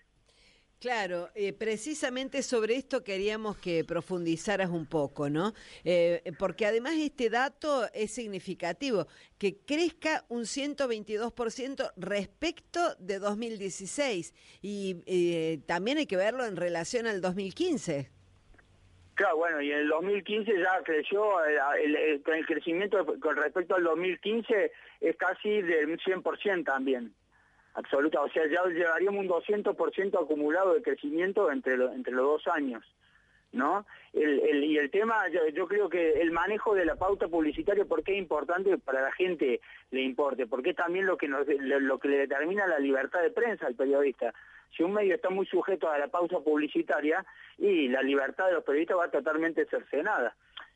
[0.81, 5.55] Claro, eh, precisamente sobre esto queríamos que profundizaras un poco, ¿no?
[5.83, 9.07] Eh, porque además este dato es significativo,
[9.39, 17.07] que crezca un 122% respecto de 2016 y eh, también hay que verlo en relación
[17.07, 18.11] al 2015.
[19.15, 24.71] Claro, bueno, y en el 2015 ya creció, el, el crecimiento con respecto al 2015
[25.01, 27.13] es casi del 100% también
[27.75, 32.83] absoluta, o sea, ya llevaríamos un 200% acumulado de crecimiento entre, entre los dos años.
[33.53, 33.87] ¿No?
[34.13, 38.15] El, y el tema, yo, creo que el manejo de la pauta publicitaria, ¿por qué
[38.15, 39.61] es importante para la gente
[39.93, 40.49] le importe?
[40.49, 43.77] Porque es también lo que, nos, lo que le determina la libertad de prensa al
[43.77, 44.35] periodista.
[44.77, 47.25] Si un medio está muy sujeto a la pauta publicitaria,
[47.57, 50.35] y la libertad de los periodistas va totalmente cercenada.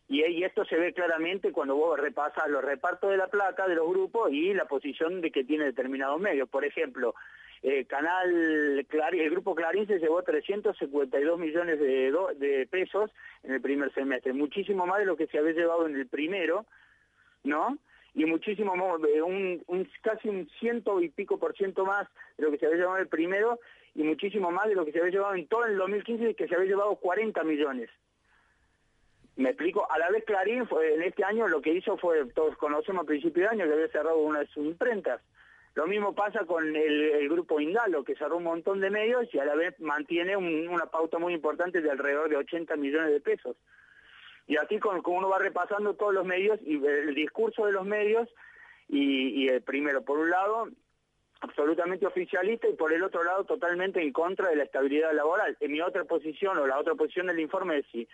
[0.09, 3.87] Y, esto se ve claramente cuando vos repasas los repartos de la plata de los
[3.89, 6.49] grupos y la posición de que tiene determinados medios.
[6.49, 7.15] Por ejemplo,
[7.63, 13.11] eh, Canal el grupo Clarín se llevó 352 millones de, pesos
[13.43, 16.65] en el primer semestre, muchísimo más de lo que se había llevado en el primero,
[17.45, 17.77] ¿no?
[18.15, 19.63] Y muchísimo más, eh, un,
[20.01, 23.03] casi un ciento y pico por ciento más de lo que se había llevado en
[23.03, 23.61] el primero
[23.95, 26.55] y muchísimo más de lo que se había llevado en todo el 2015 que se
[26.55, 27.91] había llevado 40 millones.
[29.39, 33.05] Me explico, a la vez Clarín en este año lo que hizo fue, todos conocemos
[33.05, 35.23] a principio de año que había cerrado una de sus imprentas.
[35.77, 39.45] Lo mismo pasa con el, grupo Indalo, que cerró un montón de medios y a
[39.45, 43.57] la vez mantiene una pauta muy importante de alrededor de 80 millones de pesos.
[44.49, 48.29] Y así como uno va repasando todos los medios y el discurso de los medios,
[48.89, 50.69] y, y el primero, por un lado,
[51.43, 55.57] absolutamente oficialista y por el otro lado totalmente en contra de la estabilidad laboral.
[55.61, 58.09] En mi otra posición o la otra posición del informe es si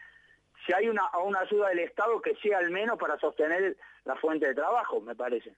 [0.67, 4.47] si hay una, una ayuda del Estado que sea al menos para sostener la fuente
[4.47, 5.55] de trabajo, me parece.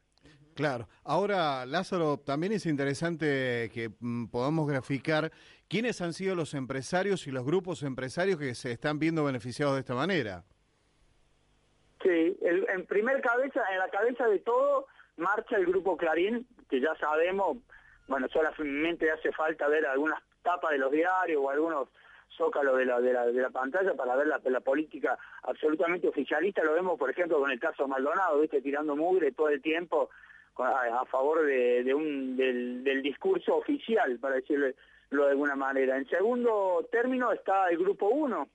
[0.55, 0.89] Claro.
[1.05, 5.31] Ahora, Lázaro, también es interesante que mm, podamos graficar
[5.69, 9.81] quiénes han sido los empresarios y los grupos empresarios que se están viendo beneficiados de
[9.81, 10.45] esta manera.
[12.03, 14.87] Sí, en primer cabeza, en la cabeza de todo
[15.17, 17.59] marcha el grupo Clarín, que ya sabemos,
[18.07, 21.89] bueno, solamente hace falta ver algunas tapas de los diarios o algunos
[22.37, 26.63] zócalo de la, de la, de la pantalla para ver la, la, política absolutamente oficialista.
[26.63, 28.61] Lo vemos, por ejemplo, con el caso Maldonado, ¿viste?
[28.61, 30.11] tirando mugre todo el tiempo
[30.59, 34.73] a, favor de, un, del, del, discurso oficial, para decirlo
[35.11, 35.97] de alguna manera.
[35.97, 38.49] En segundo término está el Grupo 1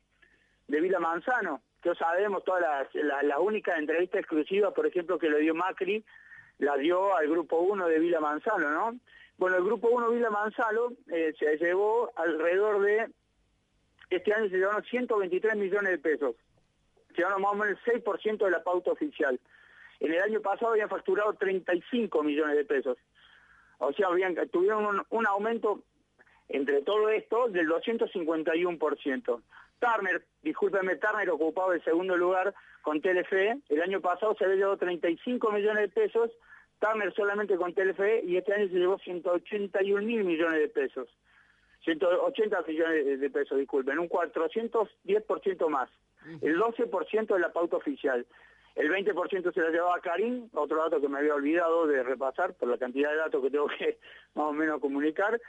[0.68, 5.30] de Vila Manzano, que sabemos todas las, la, la única entrevista exclusiva, por ejemplo, que
[5.30, 6.04] le dio Macri,
[6.60, 9.00] la dio al Grupo 1 de Vila Manzano, ¿no?
[9.38, 13.10] Bueno, el Grupo 1 Vila Manzano eh, se llevó alrededor de
[14.12, 16.36] este año se llevaron 123 millones de pesos.
[17.10, 19.40] Se llevaron más o menos el 6% de la pauta oficial.
[20.00, 22.98] En el año pasado habían facturado 35 millones de pesos.
[23.78, 25.82] O sea, habían, tuvieron un, aumento
[26.50, 29.42] entre todo esto del 251%.
[29.80, 33.58] Turner, discúlpeme, Turner ocupado el segundo lugar con Telefe.
[33.70, 36.32] El año pasado se había llevado 35 millones de pesos,
[36.80, 41.08] Turner solamente con Telefe, y este año se llevó 181 mil millones de pesos.
[41.84, 45.90] 180 millones de pesos, disculpen, un 410% más.
[46.42, 48.26] El 12% de la pauta oficial.
[48.76, 52.70] El 20% se la llevaba Karim, otro dato que me había olvidado de repasar por
[52.70, 53.98] la cantidad de datos que tengo que
[54.36, 55.42] más o menos comunicar.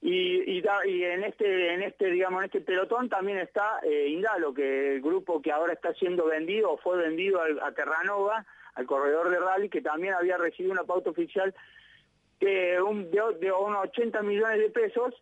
[0.00, 0.62] Y, y,
[1.04, 5.40] en este en este digamos en este pelotón también está eh, Indalo, que el grupo
[5.40, 9.80] que ahora está siendo vendido o fue vendido a, Terranova, al corredor de rally, que
[9.80, 11.54] también había recibido una pauta oficial
[12.40, 15.14] de, un, de, de unos 80 millones de pesos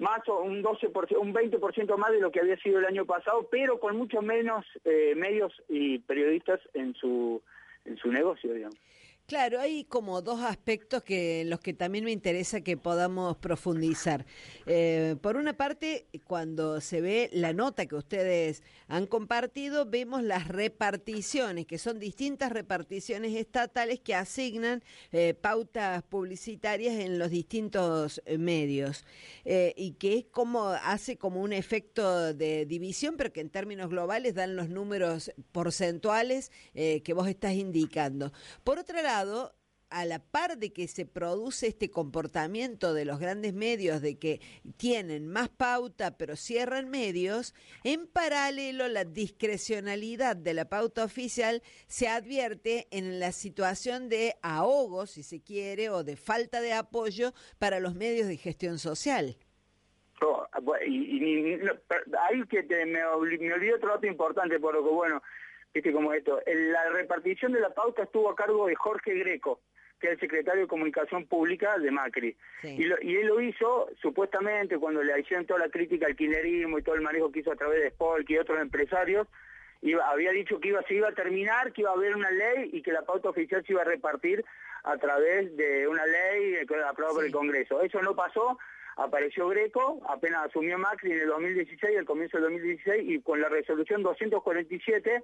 [0.00, 3.46] más o un 12%, un 20% más de lo que había sido el año pasado,
[3.50, 7.42] pero con mucho menos eh, medios y periodistas en su,
[7.84, 8.78] en su negocio, digamos.
[9.30, 14.26] Claro, hay como dos aspectos que en los que también me interesa que podamos profundizar.
[14.66, 20.48] Eh, por una parte, cuando se ve la nota que ustedes han compartido, vemos las
[20.48, 28.36] reparticiones, que son distintas reparticiones estatales que asignan eh, pautas publicitarias en los distintos eh,
[28.36, 29.04] medios
[29.44, 34.34] y que es como hace como un efecto de división, pero que en términos globales
[34.34, 38.32] dan los números porcentuales que vos estás indicando.
[38.64, 39.19] Por otro lado,
[39.90, 44.40] a la par de que se produce este comportamiento de los grandes medios de que
[44.76, 52.08] tienen más pauta pero cierran medios, en paralelo la discrecionalidad de la pauta oficial se
[52.08, 57.80] advierte en la situación de ahogo, si se quiere, o de falta de apoyo para
[57.80, 59.36] los medios de gestión social.
[60.86, 61.58] y,
[62.28, 65.22] ahí que te, me, me olvidé otro dato importante, por lo que bueno,
[65.72, 69.60] viste como esto, la repartición de la pauta estuvo a cargo de Jorge Greco,
[70.00, 72.36] que es el secretario de Comunicación Pública de Macri.
[72.62, 76.94] Y, él lo hizo supuestamente cuando le hicieron toda la crítica al quinerismo y todo
[76.94, 79.28] el manejo que hizo a través de Spolk y otros empresarios,
[79.82, 82.70] iba, había dicho que iba, se iba a terminar, que iba a haber una ley
[82.72, 84.44] y que la pauta oficial se iba a repartir
[84.84, 87.82] a través de una ley aprobada por el Congreso.
[87.82, 88.58] Eso no pasó,
[88.96, 93.48] apareció Greco, apenas asumió Macri en el 2016, al comienzo del 2016, y con la
[93.48, 95.22] resolución 247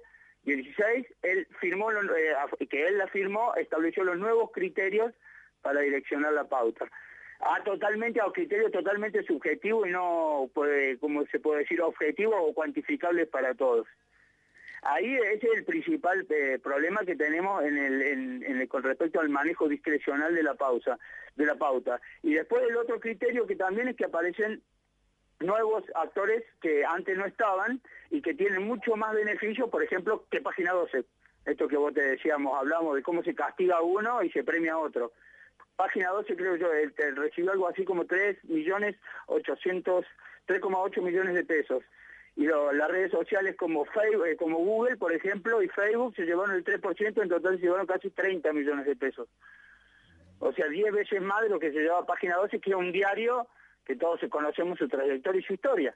[0.55, 5.13] 16, él firmó, eh, que él la firmó, estableció los nuevos criterios
[5.61, 6.85] para direccionar la pauta.
[7.39, 12.53] A totalmente, a criterios totalmente subjetivos y no, puede, como se puede decir, objetivos o
[12.53, 13.87] cuantificables para todos.
[14.83, 17.61] Ahí ese es el principal eh, problema que tenemos
[18.69, 20.97] con respecto al manejo discrecional de la pausa,
[21.35, 21.99] de la pauta.
[22.23, 24.61] Y después el otro criterio que también es que aparecen
[25.39, 30.41] nuevos actores que antes no estaban y que tienen mucho más beneficio, por ejemplo, que
[30.41, 31.05] Página 12.
[31.45, 34.73] Esto que vos te decíamos, hablamos de cómo se castiga a uno y se premia
[34.73, 35.13] a otro.
[35.75, 36.67] Página 12 creo yo,
[37.15, 38.95] recibió algo así como 3 millones
[39.27, 40.05] 800,
[40.47, 41.83] 3,8 millones de pesos.
[42.35, 46.55] Y las redes sociales como Facebook, eh, como Google, por ejemplo, y Facebook se llevaron
[46.55, 49.27] el 3%, en total se llevaron casi 30 millones de pesos.
[50.39, 52.91] O sea, 10 veces más de lo que se llevaba Página 12, que era un
[52.91, 53.47] diario
[53.87, 55.95] que todos conocemos su trayectoria y su historia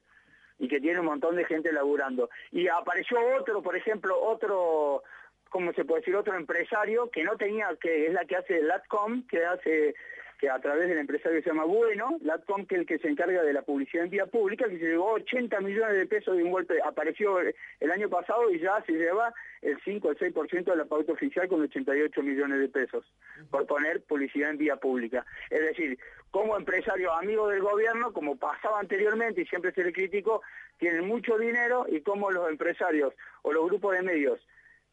[0.58, 2.30] y que tiene un montón de gente laburando.
[2.52, 5.04] Y apareció otro, por ejemplo, otro,
[5.50, 6.16] ¿cómo se puede decir?
[6.16, 9.94] Otro empresario que no tenía, que es la que hace Latcom, que hace
[10.42, 13.08] que a través del empresario que se llama Bueno, Latcom, que es el que se
[13.08, 16.44] encarga de la publicidad en vía pública, que se llevó 80 millones de pesos de
[16.44, 19.32] un golpe, apareció el año pasado y ya se lleva
[19.62, 23.06] el 5 o el 6% de la pauta oficial con 88 millones de pesos
[23.52, 25.24] por poner publicidad en vía pública.
[25.52, 26.00] Es decir,
[26.32, 30.42] como empresario amigo del gobierno, como pasaba anteriormente y siempre se le criticó,
[30.80, 33.14] tienen mucho dinero y como los empresarios
[33.44, 34.39] o los grupos de medios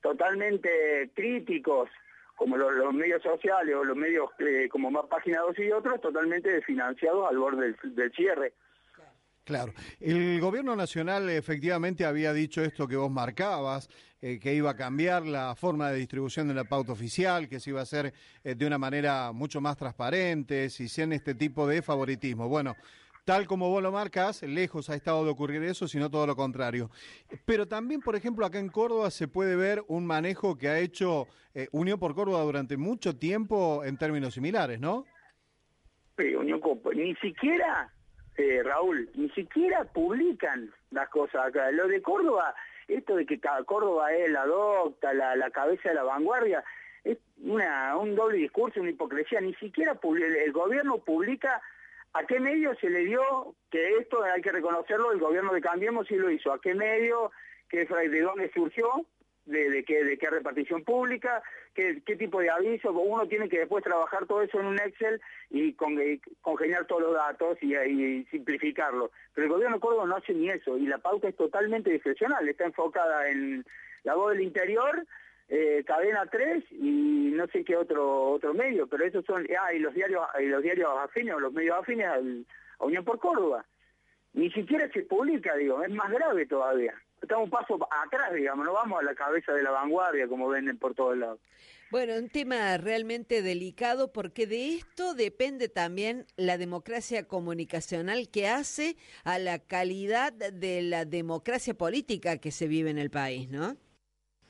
[0.03, 1.89] totalmente críticos
[2.39, 6.49] como los, medios sociales o los medios eh, como más Página 2 y otros, totalmente
[6.49, 8.55] desfinanciados al borde del, cierre.
[9.45, 9.73] Claro.
[9.99, 13.89] El gobierno nacional efectivamente había dicho esto que vos marcabas,
[14.21, 17.71] eh, que iba a cambiar la forma de distribución de la pauta oficial, que se
[17.71, 18.15] iba a hacer
[18.45, 22.49] eh, de una manera mucho más transparente, si sin este tipo de favoritismo.
[22.49, 22.77] Bueno,
[23.29, 26.89] tal como vos lo marcas, lejos ha estado de ocurrir eso, sino todo lo contrario.
[27.45, 31.27] Pero también, por ejemplo, acá en Córdoba se puede ver un manejo que ha hecho
[31.53, 35.05] eh, Unión por Córdoba durante mucho tiempo en términos similares, ¿no?
[36.17, 36.63] Sí, Unión
[36.95, 37.93] ni siquiera,
[38.39, 41.71] eh, Raúl, ni siquiera publican las cosas acá.
[41.71, 42.55] Lo de Córdoba,
[42.87, 46.65] esto de que Córdoba es la docta, la, cabeza de la vanguardia,
[47.05, 49.43] es un doble discurso, una hipocresía.
[49.43, 51.61] Ni siquiera el gobierno publica
[52.19, 55.13] ¿A qué medio se le dio que esto hay que reconocerlo?
[55.13, 56.53] El gobierno de Cambiemos sí lo hizo.
[56.53, 57.31] ¿A qué medio?
[57.69, 59.07] ¿Qué, ¿De dónde surgió?
[59.45, 61.43] De, qué, repartición pública,
[61.75, 65.73] qué, tipo de aviso, uno tiene que después trabajar todo eso en un Excel y,
[65.73, 65.97] con,
[66.43, 69.11] congeniar todos los datos y, simplificarlo.
[69.33, 72.47] Pero el gobierno de Córdoba no hace ni eso y la pauta es totalmente discrecional,
[72.47, 73.65] está enfocada en
[74.03, 75.07] la voz del interior
[75.49, 79.79] eh, Cadena 3 y no sé qué otro otro medio, pero esos son, ah, y
[79.79, 83.65] los diarios, y los diarios afines o los medios afines a Unión por Córdoba.
[84.35, 86.95] Ni siquiera se publica, digo, es más grave todavía.
[87.21, 90.79] Estamos un paso atrás, digamos, no vamos a la cabeza de la vanguardia como venden
[90.79, 91.41] por todos lados.
[91.91, 98.97] Bueno, un tema realmente delicado porque de esto depende también la democracia comunicacional que hace
[99.25, 103.79] a la calidad de la democracia política que se vive en el país, ¿no?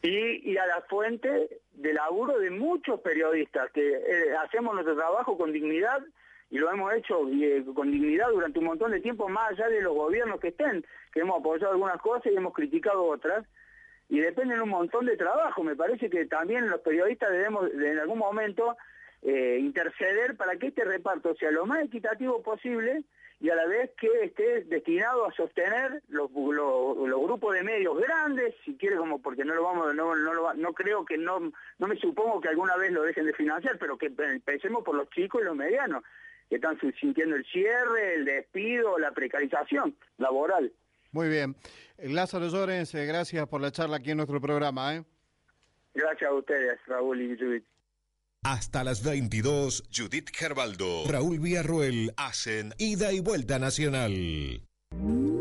[0.02, 5.52] Y, a la fuente de laburo de muchos periodistas que eh, hacemos nuestro trabajo con
[5.52, 6.00] dignidad
[6.50, 9.82] y lo hemos hecho eh, con dignidad durante un montón de tiempo, más allá de
[9.82, 13.44] los gobiernos que estén, que hemos apoyado algunas cosas y hemos criticado otras,
[14.08, 15.62] y dependen un montón de trabajo.
[15.62, 18.76] Me parece que también los periodistas debemos en algún momento
[19.20, 23.02] eh, interceder para que este reparto sea lo más equitativo posible
[23.40, 28.54] y a la vez que esté destinado a sostener los, los, grupos de medios grandes,
[28.64, 31.96] si quiere como porque no lo vamos, no, no, no creo que no, no me
[31.96, 35.44] supongo que alguna vez lo dejen de financiar, pero que pensemos por los chicos y
[35.44, 36.02] los medianos,
[36.48, 40.72] que están sintiendo el cierre, el despido, la precarización laboral.
[41.12, 41.54] Muy bien.
[41.98, 44.96] Lázaro Llorens, eh, gracias por la charla aquí en nuestro programa.
[44.96, 45.04] ¿eh?
[45.94, 47.64] Gracias a ustedes, Raúl y Judith.
[48.48, 54.66] Hasta las 22, Judith Gerbaldo, Raúl Villarruel hacen ida y vuelta nacional.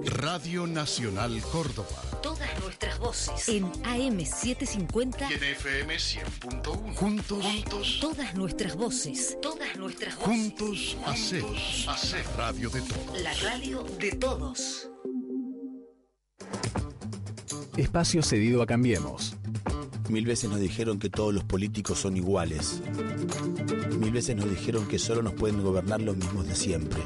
[0.03, 2.01] Radio Nacional Córdoba.
[2.21, 3.47] Todas nuestras voces.
[3.47, 5.31] En AM750.
[5.31, 6.95] Y en FM 100.1.
[6.95, 7.45] Juntos.
[7.45, 7.97] Juntos.
[8.01, 9.37] Todas nuestras voces.
[9.41, 10.27] Todas nuestras voces.
[10.27, 11.85] Juntos hacemos.
[11.87, 13.21] Hacer radio de todos.
[13.21, 14.89] La radio de todos.
[17.77, 19.33] Espacio cedido a Cambiemos.
[20.09, 22.81] Mil veces nos dijeron que todos los políticos son iguales.
[23.99, 27.01] Mil veces nos dijeron que solo nos pueden gobernar los mismos de siempre.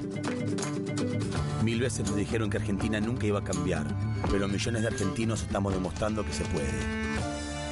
[1.63, 3.87] Mil veces nos dijeron que Argentina nunca iba a cambiar,
[4.29, 6.69] pero millones de argentinos estamos demostrando que se puede.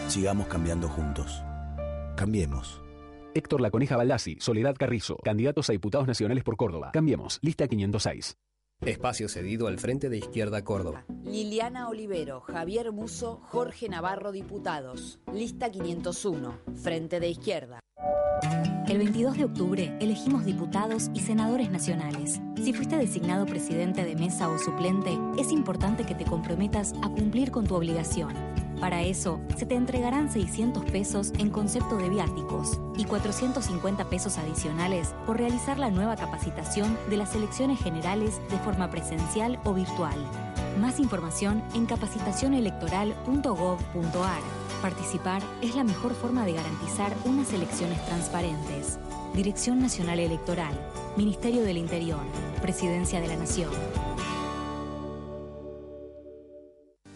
[0.07, 1.43] Sigamos cambiando juntos.
[2.15, 2.81] Cambiemos.
[3.35, 6.89] Héctor La Coneja Baldassi, Soledad Carrizo, candidatos a diputados nacionales por Córdoba.
[6.91, 8.35] Cambiemos, lista 506.
[8.85, 11.03] Espacio cedido al Frente de Izquierda Córdoba.
[11.25, 15.19] Liliana Olivero, Javier Muso, Jorge Navarro, diputados.
[15.33, 17.81] Lista 501, Frente de Izquierda.
[18.87, 22.39] El 22 de octubre elegimos diputados y senadores nacionales.
[22.55, 27.51] Si fuiste designado presidente de mesa o suplente, es importante que te comprometas a cumplir
[27.51, 28.33] con tu obligación.
[28.79, 35.13] Para eso, se te entregarán 600 pesos en concepto de viáticos y 450 pesos adicionales
[35.25, 40.15] por realizar la nueva capacitación de las elecciones generales de forma presencial o virtual.
[40.79, 44.39] Más información en capacitacionelectoral.gov.ar.
[44.81, 48.97] Participar es la mejor forma de garantizar unas elecciones transparentes.
[49.33, 50.73] Dirección Nacional Electoral,
[51.17, 52.21] Ministerio del Interior,
[52.61, 53.71] Presidencia de la Nación.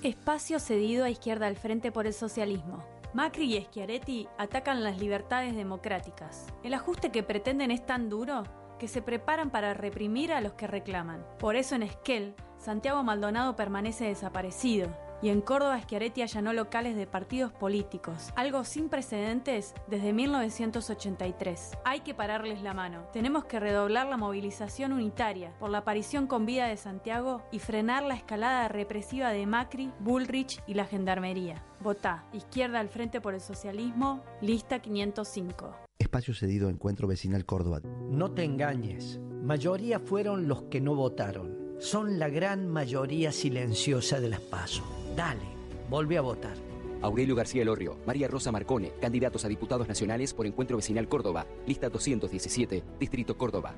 [0.04, 2.84] Espacio cedido a izquierda al frente por el socialismo.
[3.14, 6.48] Macri y Schiaretti atacan las libertades democráticas.
[6.62, 8.44] El ajuste que pretenden es tan duro
[8.80, 11.26] que se preparan para reprimir a los que reclaman.
[11.40, 14.90] Por eso en Esquel, Santiago Maldonado permanece desaparecido
[15.24, 21.72] y en Córdoba Schiaretti allanó locales de partidos políticos, algo sin precedentes desde 1983.
[21.86, 23.08] Hay que pararles la mano.
[23.14, 28.04] Tenemos que redoblar la movilización unitaria por la aparición con vida de Santiago y frenar
[28.04, 31.64] la escalada represiva de Macri, Bullrich y la Gendarmería.
[31.80, 35.74] Votá, izquierda al frente por el socialismo, lista 505.
[36.00, 37.80] Espacio cedido Encuentro Vecinal Córdoba.
[38.10, 41.78] No te engañes, mayoría fueron los que no votaron.
[41.80, 45.03] Son la gran mayoría silenciosa de las PASO.
[45.16, 45.44] Dale,
[45.90, 46.56] vuelve a votar.
[47.02, 51.90] Aurelio García Elorrio, María Rosa Marcone, candidatos a diputados nacionales por Encuentro Vecinal Córdoba, lista
[51.90, 53.76] 217, Distrito Córdoba.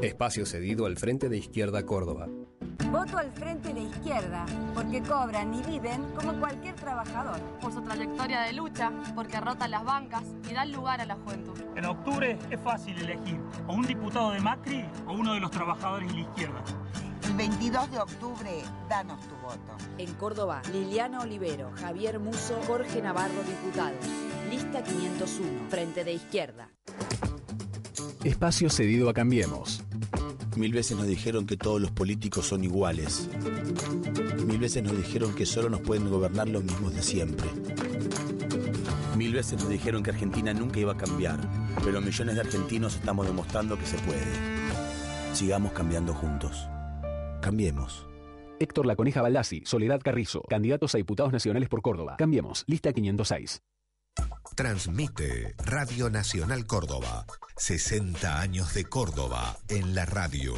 [0.00, 2.28] Espacio cedido al Frente de Izquierda Córdoba.
[2.90, 7.40] Voto al Frente de Izquierda, porque cobran y viven como cualquier trabajador.
[7.60, 11.58] Por su trayectoria de lucha, porque rotan las bancas y dan lugar a la juventud.
[11.76, 16.08] En octubre es fácil elegir o un diputado de Macri o uno de los trabajadores
[16.08, 16.64] de la izquierda.
[17.24, 18.50] El 22 de octubre,
[18.88, 19.76] danos tu voto.
[19.98, 24.04] En Córdoba, Liliana Olivero, Javier Muso, Jorge Navarro, diputados.
[24.50, 26.68] Lista 501, Frente de Izquierda.
[28.24, 29.82] Espacio cedido a Cambiemos.
[30.56, 33.28] Mil veces nos dijeron que todos los políticos son iguales.
[34.46, 37.48] Mil veces nos dijeron que solo nos pueden gobernar los mismos de siempre.
[39.16, 41.40] Mil veces nos dijeron que Argentina nunca iba a cambiar,
[41.84, 44.26] pero millones de argentinos estamos demostrando que se puede.
[45.32, 46.68] Sigamos cambiando juntos.
[47.42, 48.06] Cambiemos.
[48.60, 52.14] Héctor La Coneja Baldassi, Soledad Carrizo, candidatos a diputados nacionales por Córdoba.
[52.16, 53.62] Cambiemos, lista 506.
[54.54, 57.26] Transmite Radio Nacional Córdoba.
[57.56, 60.54] 60 años de Córdoba en la radio.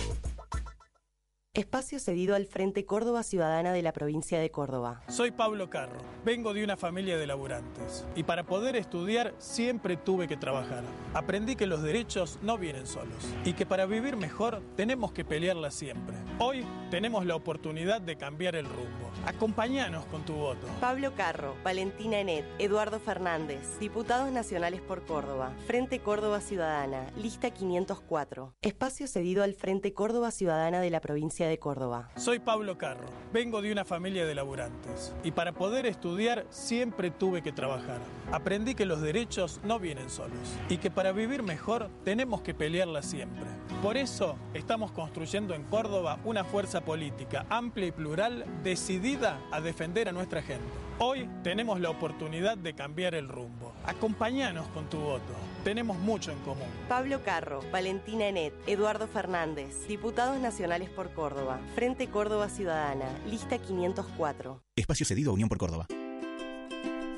[1.57, 5.02] Espacio cedido al Frente Córdoba Ciudadana de la provincia de Córdoba.
[5.07, 10.26] Soy Pablo Carro, vengo de una familia de laburantes y para poder estudiar siempre tuve
[10.26, 10.82] que trabajar.
[11.14, 15.70] Aprendí que los derechos no vienen solos y que para vivir mejor tenemos que pelearla
[15.70, 16.16] siempre.
[16.40, 19.12] Hoy tenemos la oportunidad de cambiar el rumbo.
[19.24, 20.66] Acompáñanos con tu voto.
[20.80, 25.52] Pablo Carro, Valentina Enet, Eduardo Fernández, diputados nacionales por Córdoba.
[25.68, 28.55] Frente Córdoba Ciudadana, lista 504.
[28.61, 32.11] Espacio cedido al Frente Córdoba Ciudadana de la provincia de Córdoba.
[32.16, 37.42] Soy Pablo Carro, vengo de una familia de laburantes y para poder estudiar siempre tuve
[37.42, 37.99] que trabajar.
[38.32, 40.38] Aprendí que los derechos no vienen solos
[40.68, 43.45] y que para vivir mejor tenemos que pelearla siempre.
[43.82, 50.09] Por eso estamos construyendo en Córdoba una fuerza política amplia y plural decidida a defender
[50.09, 50.64] a nuestra gente.
[50.99, 53.72] Hoy tenemos la oportunidad de cambiar el rumbo.
[53.84, 55.32] Acompáñanos con tu voto.
[55.65, 56.69] Tenemos mucho en común.
[56.91, 61.59] Pablo Carro, Valentina Enet, Eduardo Fernández, diputados nacionales por Córdoba.
[61.75, 64.62] Frente Córdoba Ciudadana, lista 504.
[64.77, 65.87] Espacio cedido a Unión por Córdoba.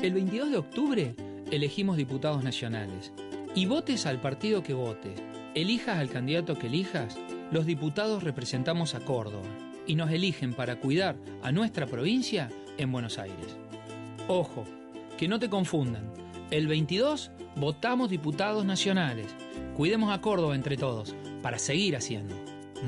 [0.01, 1.17] El 22 de octubre
[1.51, 3.13] elegimos diputados nacionales.
[3.57, 5.13] Y votes al partido que vote,
[5.57, 7.19] elijas al candidato que elijas,
[7.51, 9.49] los diputados representamos a Córdoba
[9.89, 13.57] y nos eligen para cuidar a nuestra provincia en Buenos Aires.
[14.29, 14.65] Ojo,
[15.19, 16.26] que no te confundan.
[16.51, 19.27] El 22 votamos diputados nacionales.
[19.77, 22.37] Cuidemos a Córdoba entre todos, para seguir haciendo.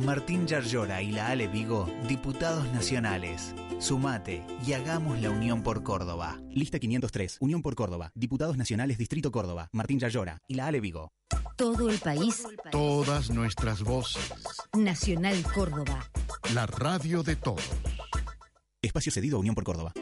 [0.05, 3.55] Martín Yarlora y la Ale Vigo, diputados nacionales.
[3.81, 6.41] Sumate y hagamos la Unión por Córdoba.
[6.51, 11.11] Lista 503, Unión por Córdoba, Diputados Nacionales Distrito Córdoba, Martín Yarlora y la Ale Vigo.
[11.57, 12.47] Todo el país.
[12.71, 14.33] Todas nuestras voces.
[14.77, 16.09] Nacional Córdoba.
[16.55, 17.69] La radio de todos.
[18.83, 19.93] Espacio cedido a Unión por Córdoba.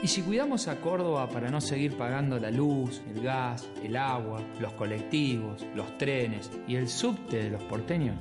[0.00, 4.40] Y si cuidamos a Córdoba para no seguir pagando la luz, el gas, el agua,
[4.60, 8.16] los colectivos, los trenes y el subte de los porteños,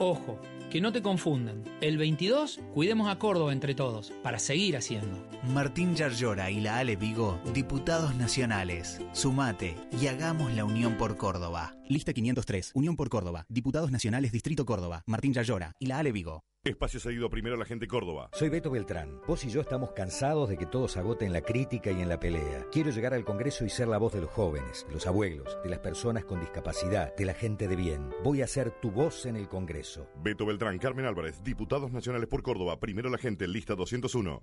[0.00, 0.40] ojo,
[0.70, 1.62] que no te confundan.
[1.80, 5.24] El 22, cuidemos a Córdoba entre todos, para seguir haciendo.
[5.52, 9.00] Martín Yarlora y la Ale Vigo, diputados nacionales.
[9.12, 11.76] Sumate y hagamos la Unión por Córdoba.
[11.88, 16.42] Lista 503, Unión por Córdoba, Diputados Nacionales Distrito Córdoba, Martín Yarlora y la Ale Vigo.
[16.64, 18.30] Espacio cedido primero a la gente Córdoba.
[18.32, 19.20] Soy Beto Beltrán.
[19.28, 22.08] Vos y yo estamos cansados de que todo se agote en la crítica y en
[22.08, 22.64] la pelea.
[22.72, 25.68] Quiero llegar al Congreso y ser la voz de los jóvenes, de los abuelos, de
[25.68, 28.08] las personas con discapacidad, de la gente de bien.
[28.22, 30.08] Voy a ser tu voz en el Congreso.
[30.22, 34.42] Beto Beltrán, Carmen Álvarez, Diputados Nacionales por Córdoba, primero la gente, lista 201.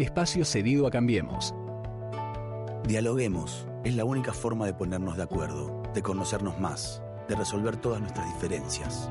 [0.00, 1.54] Espacio cedido a Cambiemos.
[2.86, 3.66] Dialoguemos.
[3.84, 8.32] Es la única forma de ponernos de acuerdo, de conocernos más, de resolver todas nuestras
[8.34, 9.10] diferencias.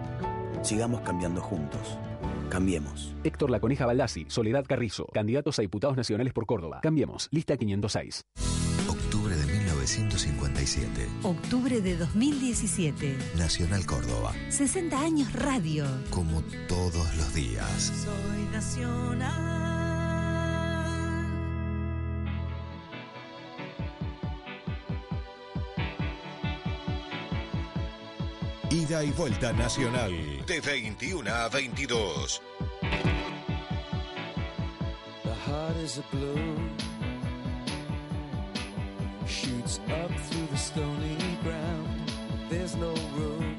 [0.62, 1.98] Sigamos cambiando juntos.
[2.50, 3.16] Cambiemos.
[3.24, 6.80] Héctor La Coneja Baldassi, Soledad Carrizo, candidatos a diputados nacionales por Córdoba.
[6.84, 7.28] Cambiemos.
[7.32, 8.22] Lista 506.
[8.88, 11.08] Octubre de 1957.
[11.24, 13.18] Octubre de 2017.
[13.36, 14.34] Nacional Córdoba.
[14.50, 15.86] 60 años radio.
[16.12, 17.92] Como todos los días.
[18.06, 19.65] Soy nacional.
[28.76, 30.12] Ida y vuelta nacional.
[30.46, 32.42] De 21 a 22.
[35.24, 36.58] The heart is a blue.
[39.26, 42.12] Shoots up through the stony ground.
[42.50, 43.56] There's no room.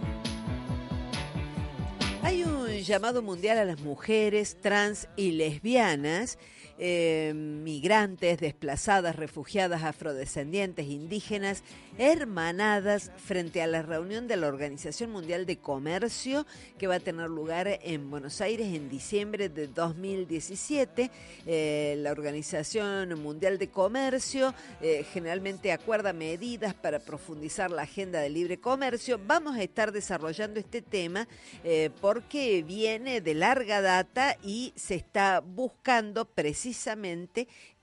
[2.23, 6.37] Hay un llamado mundial a las mujeres trans y lesbianas,
[6.79, 11.63] eh, migrantes, desplazadas, refugiadas, afrodescendientes, indígenas,
[11.97, 16.47] hermanadas frente a la reunión de la Organización Mundial de Comercio
[16.79, 21.11] que va a tener lugar en Buenos Aires en diciembre de 2017.
[21.47, 24.53] Eh, la Organización Mundial de Comercio
[24.83, 29.19] eh, generalmente acuerda medidas para profundizar la agenda de libre comercio.
[29.27, 31.27] Vamos a estar desarrollando este tema
[32.01, 36.66] porque viene de larga data y se está buscando precisamente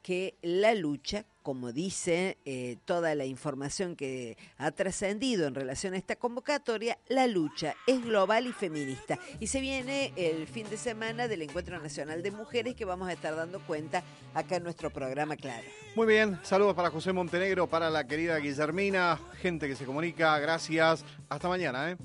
[0.01, 5.97] que la lucha, como dice eh, toda la información que ha trascendido en relación a
[5.97, 9.17] esta convocatoria, la lucha es global y feminista.
[9.39, 13.13] Y se viene el fin de semana del Encuentro Nacional de Mujeres que vamos a
[13.13, 14.03] estar dando cuenta
[14.33, 15.65] acá en nuestro programa Claro.
[15.95, 21.05] Muy bien, saludos para José Montenegro, para la querida Guillermina, gente que se comunica, gracias.
[21.29, 21.97] Hasta mañana, ¿eh?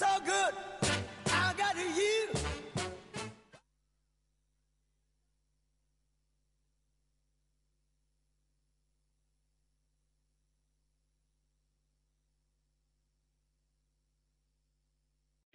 [0.00, 0.69] So good, I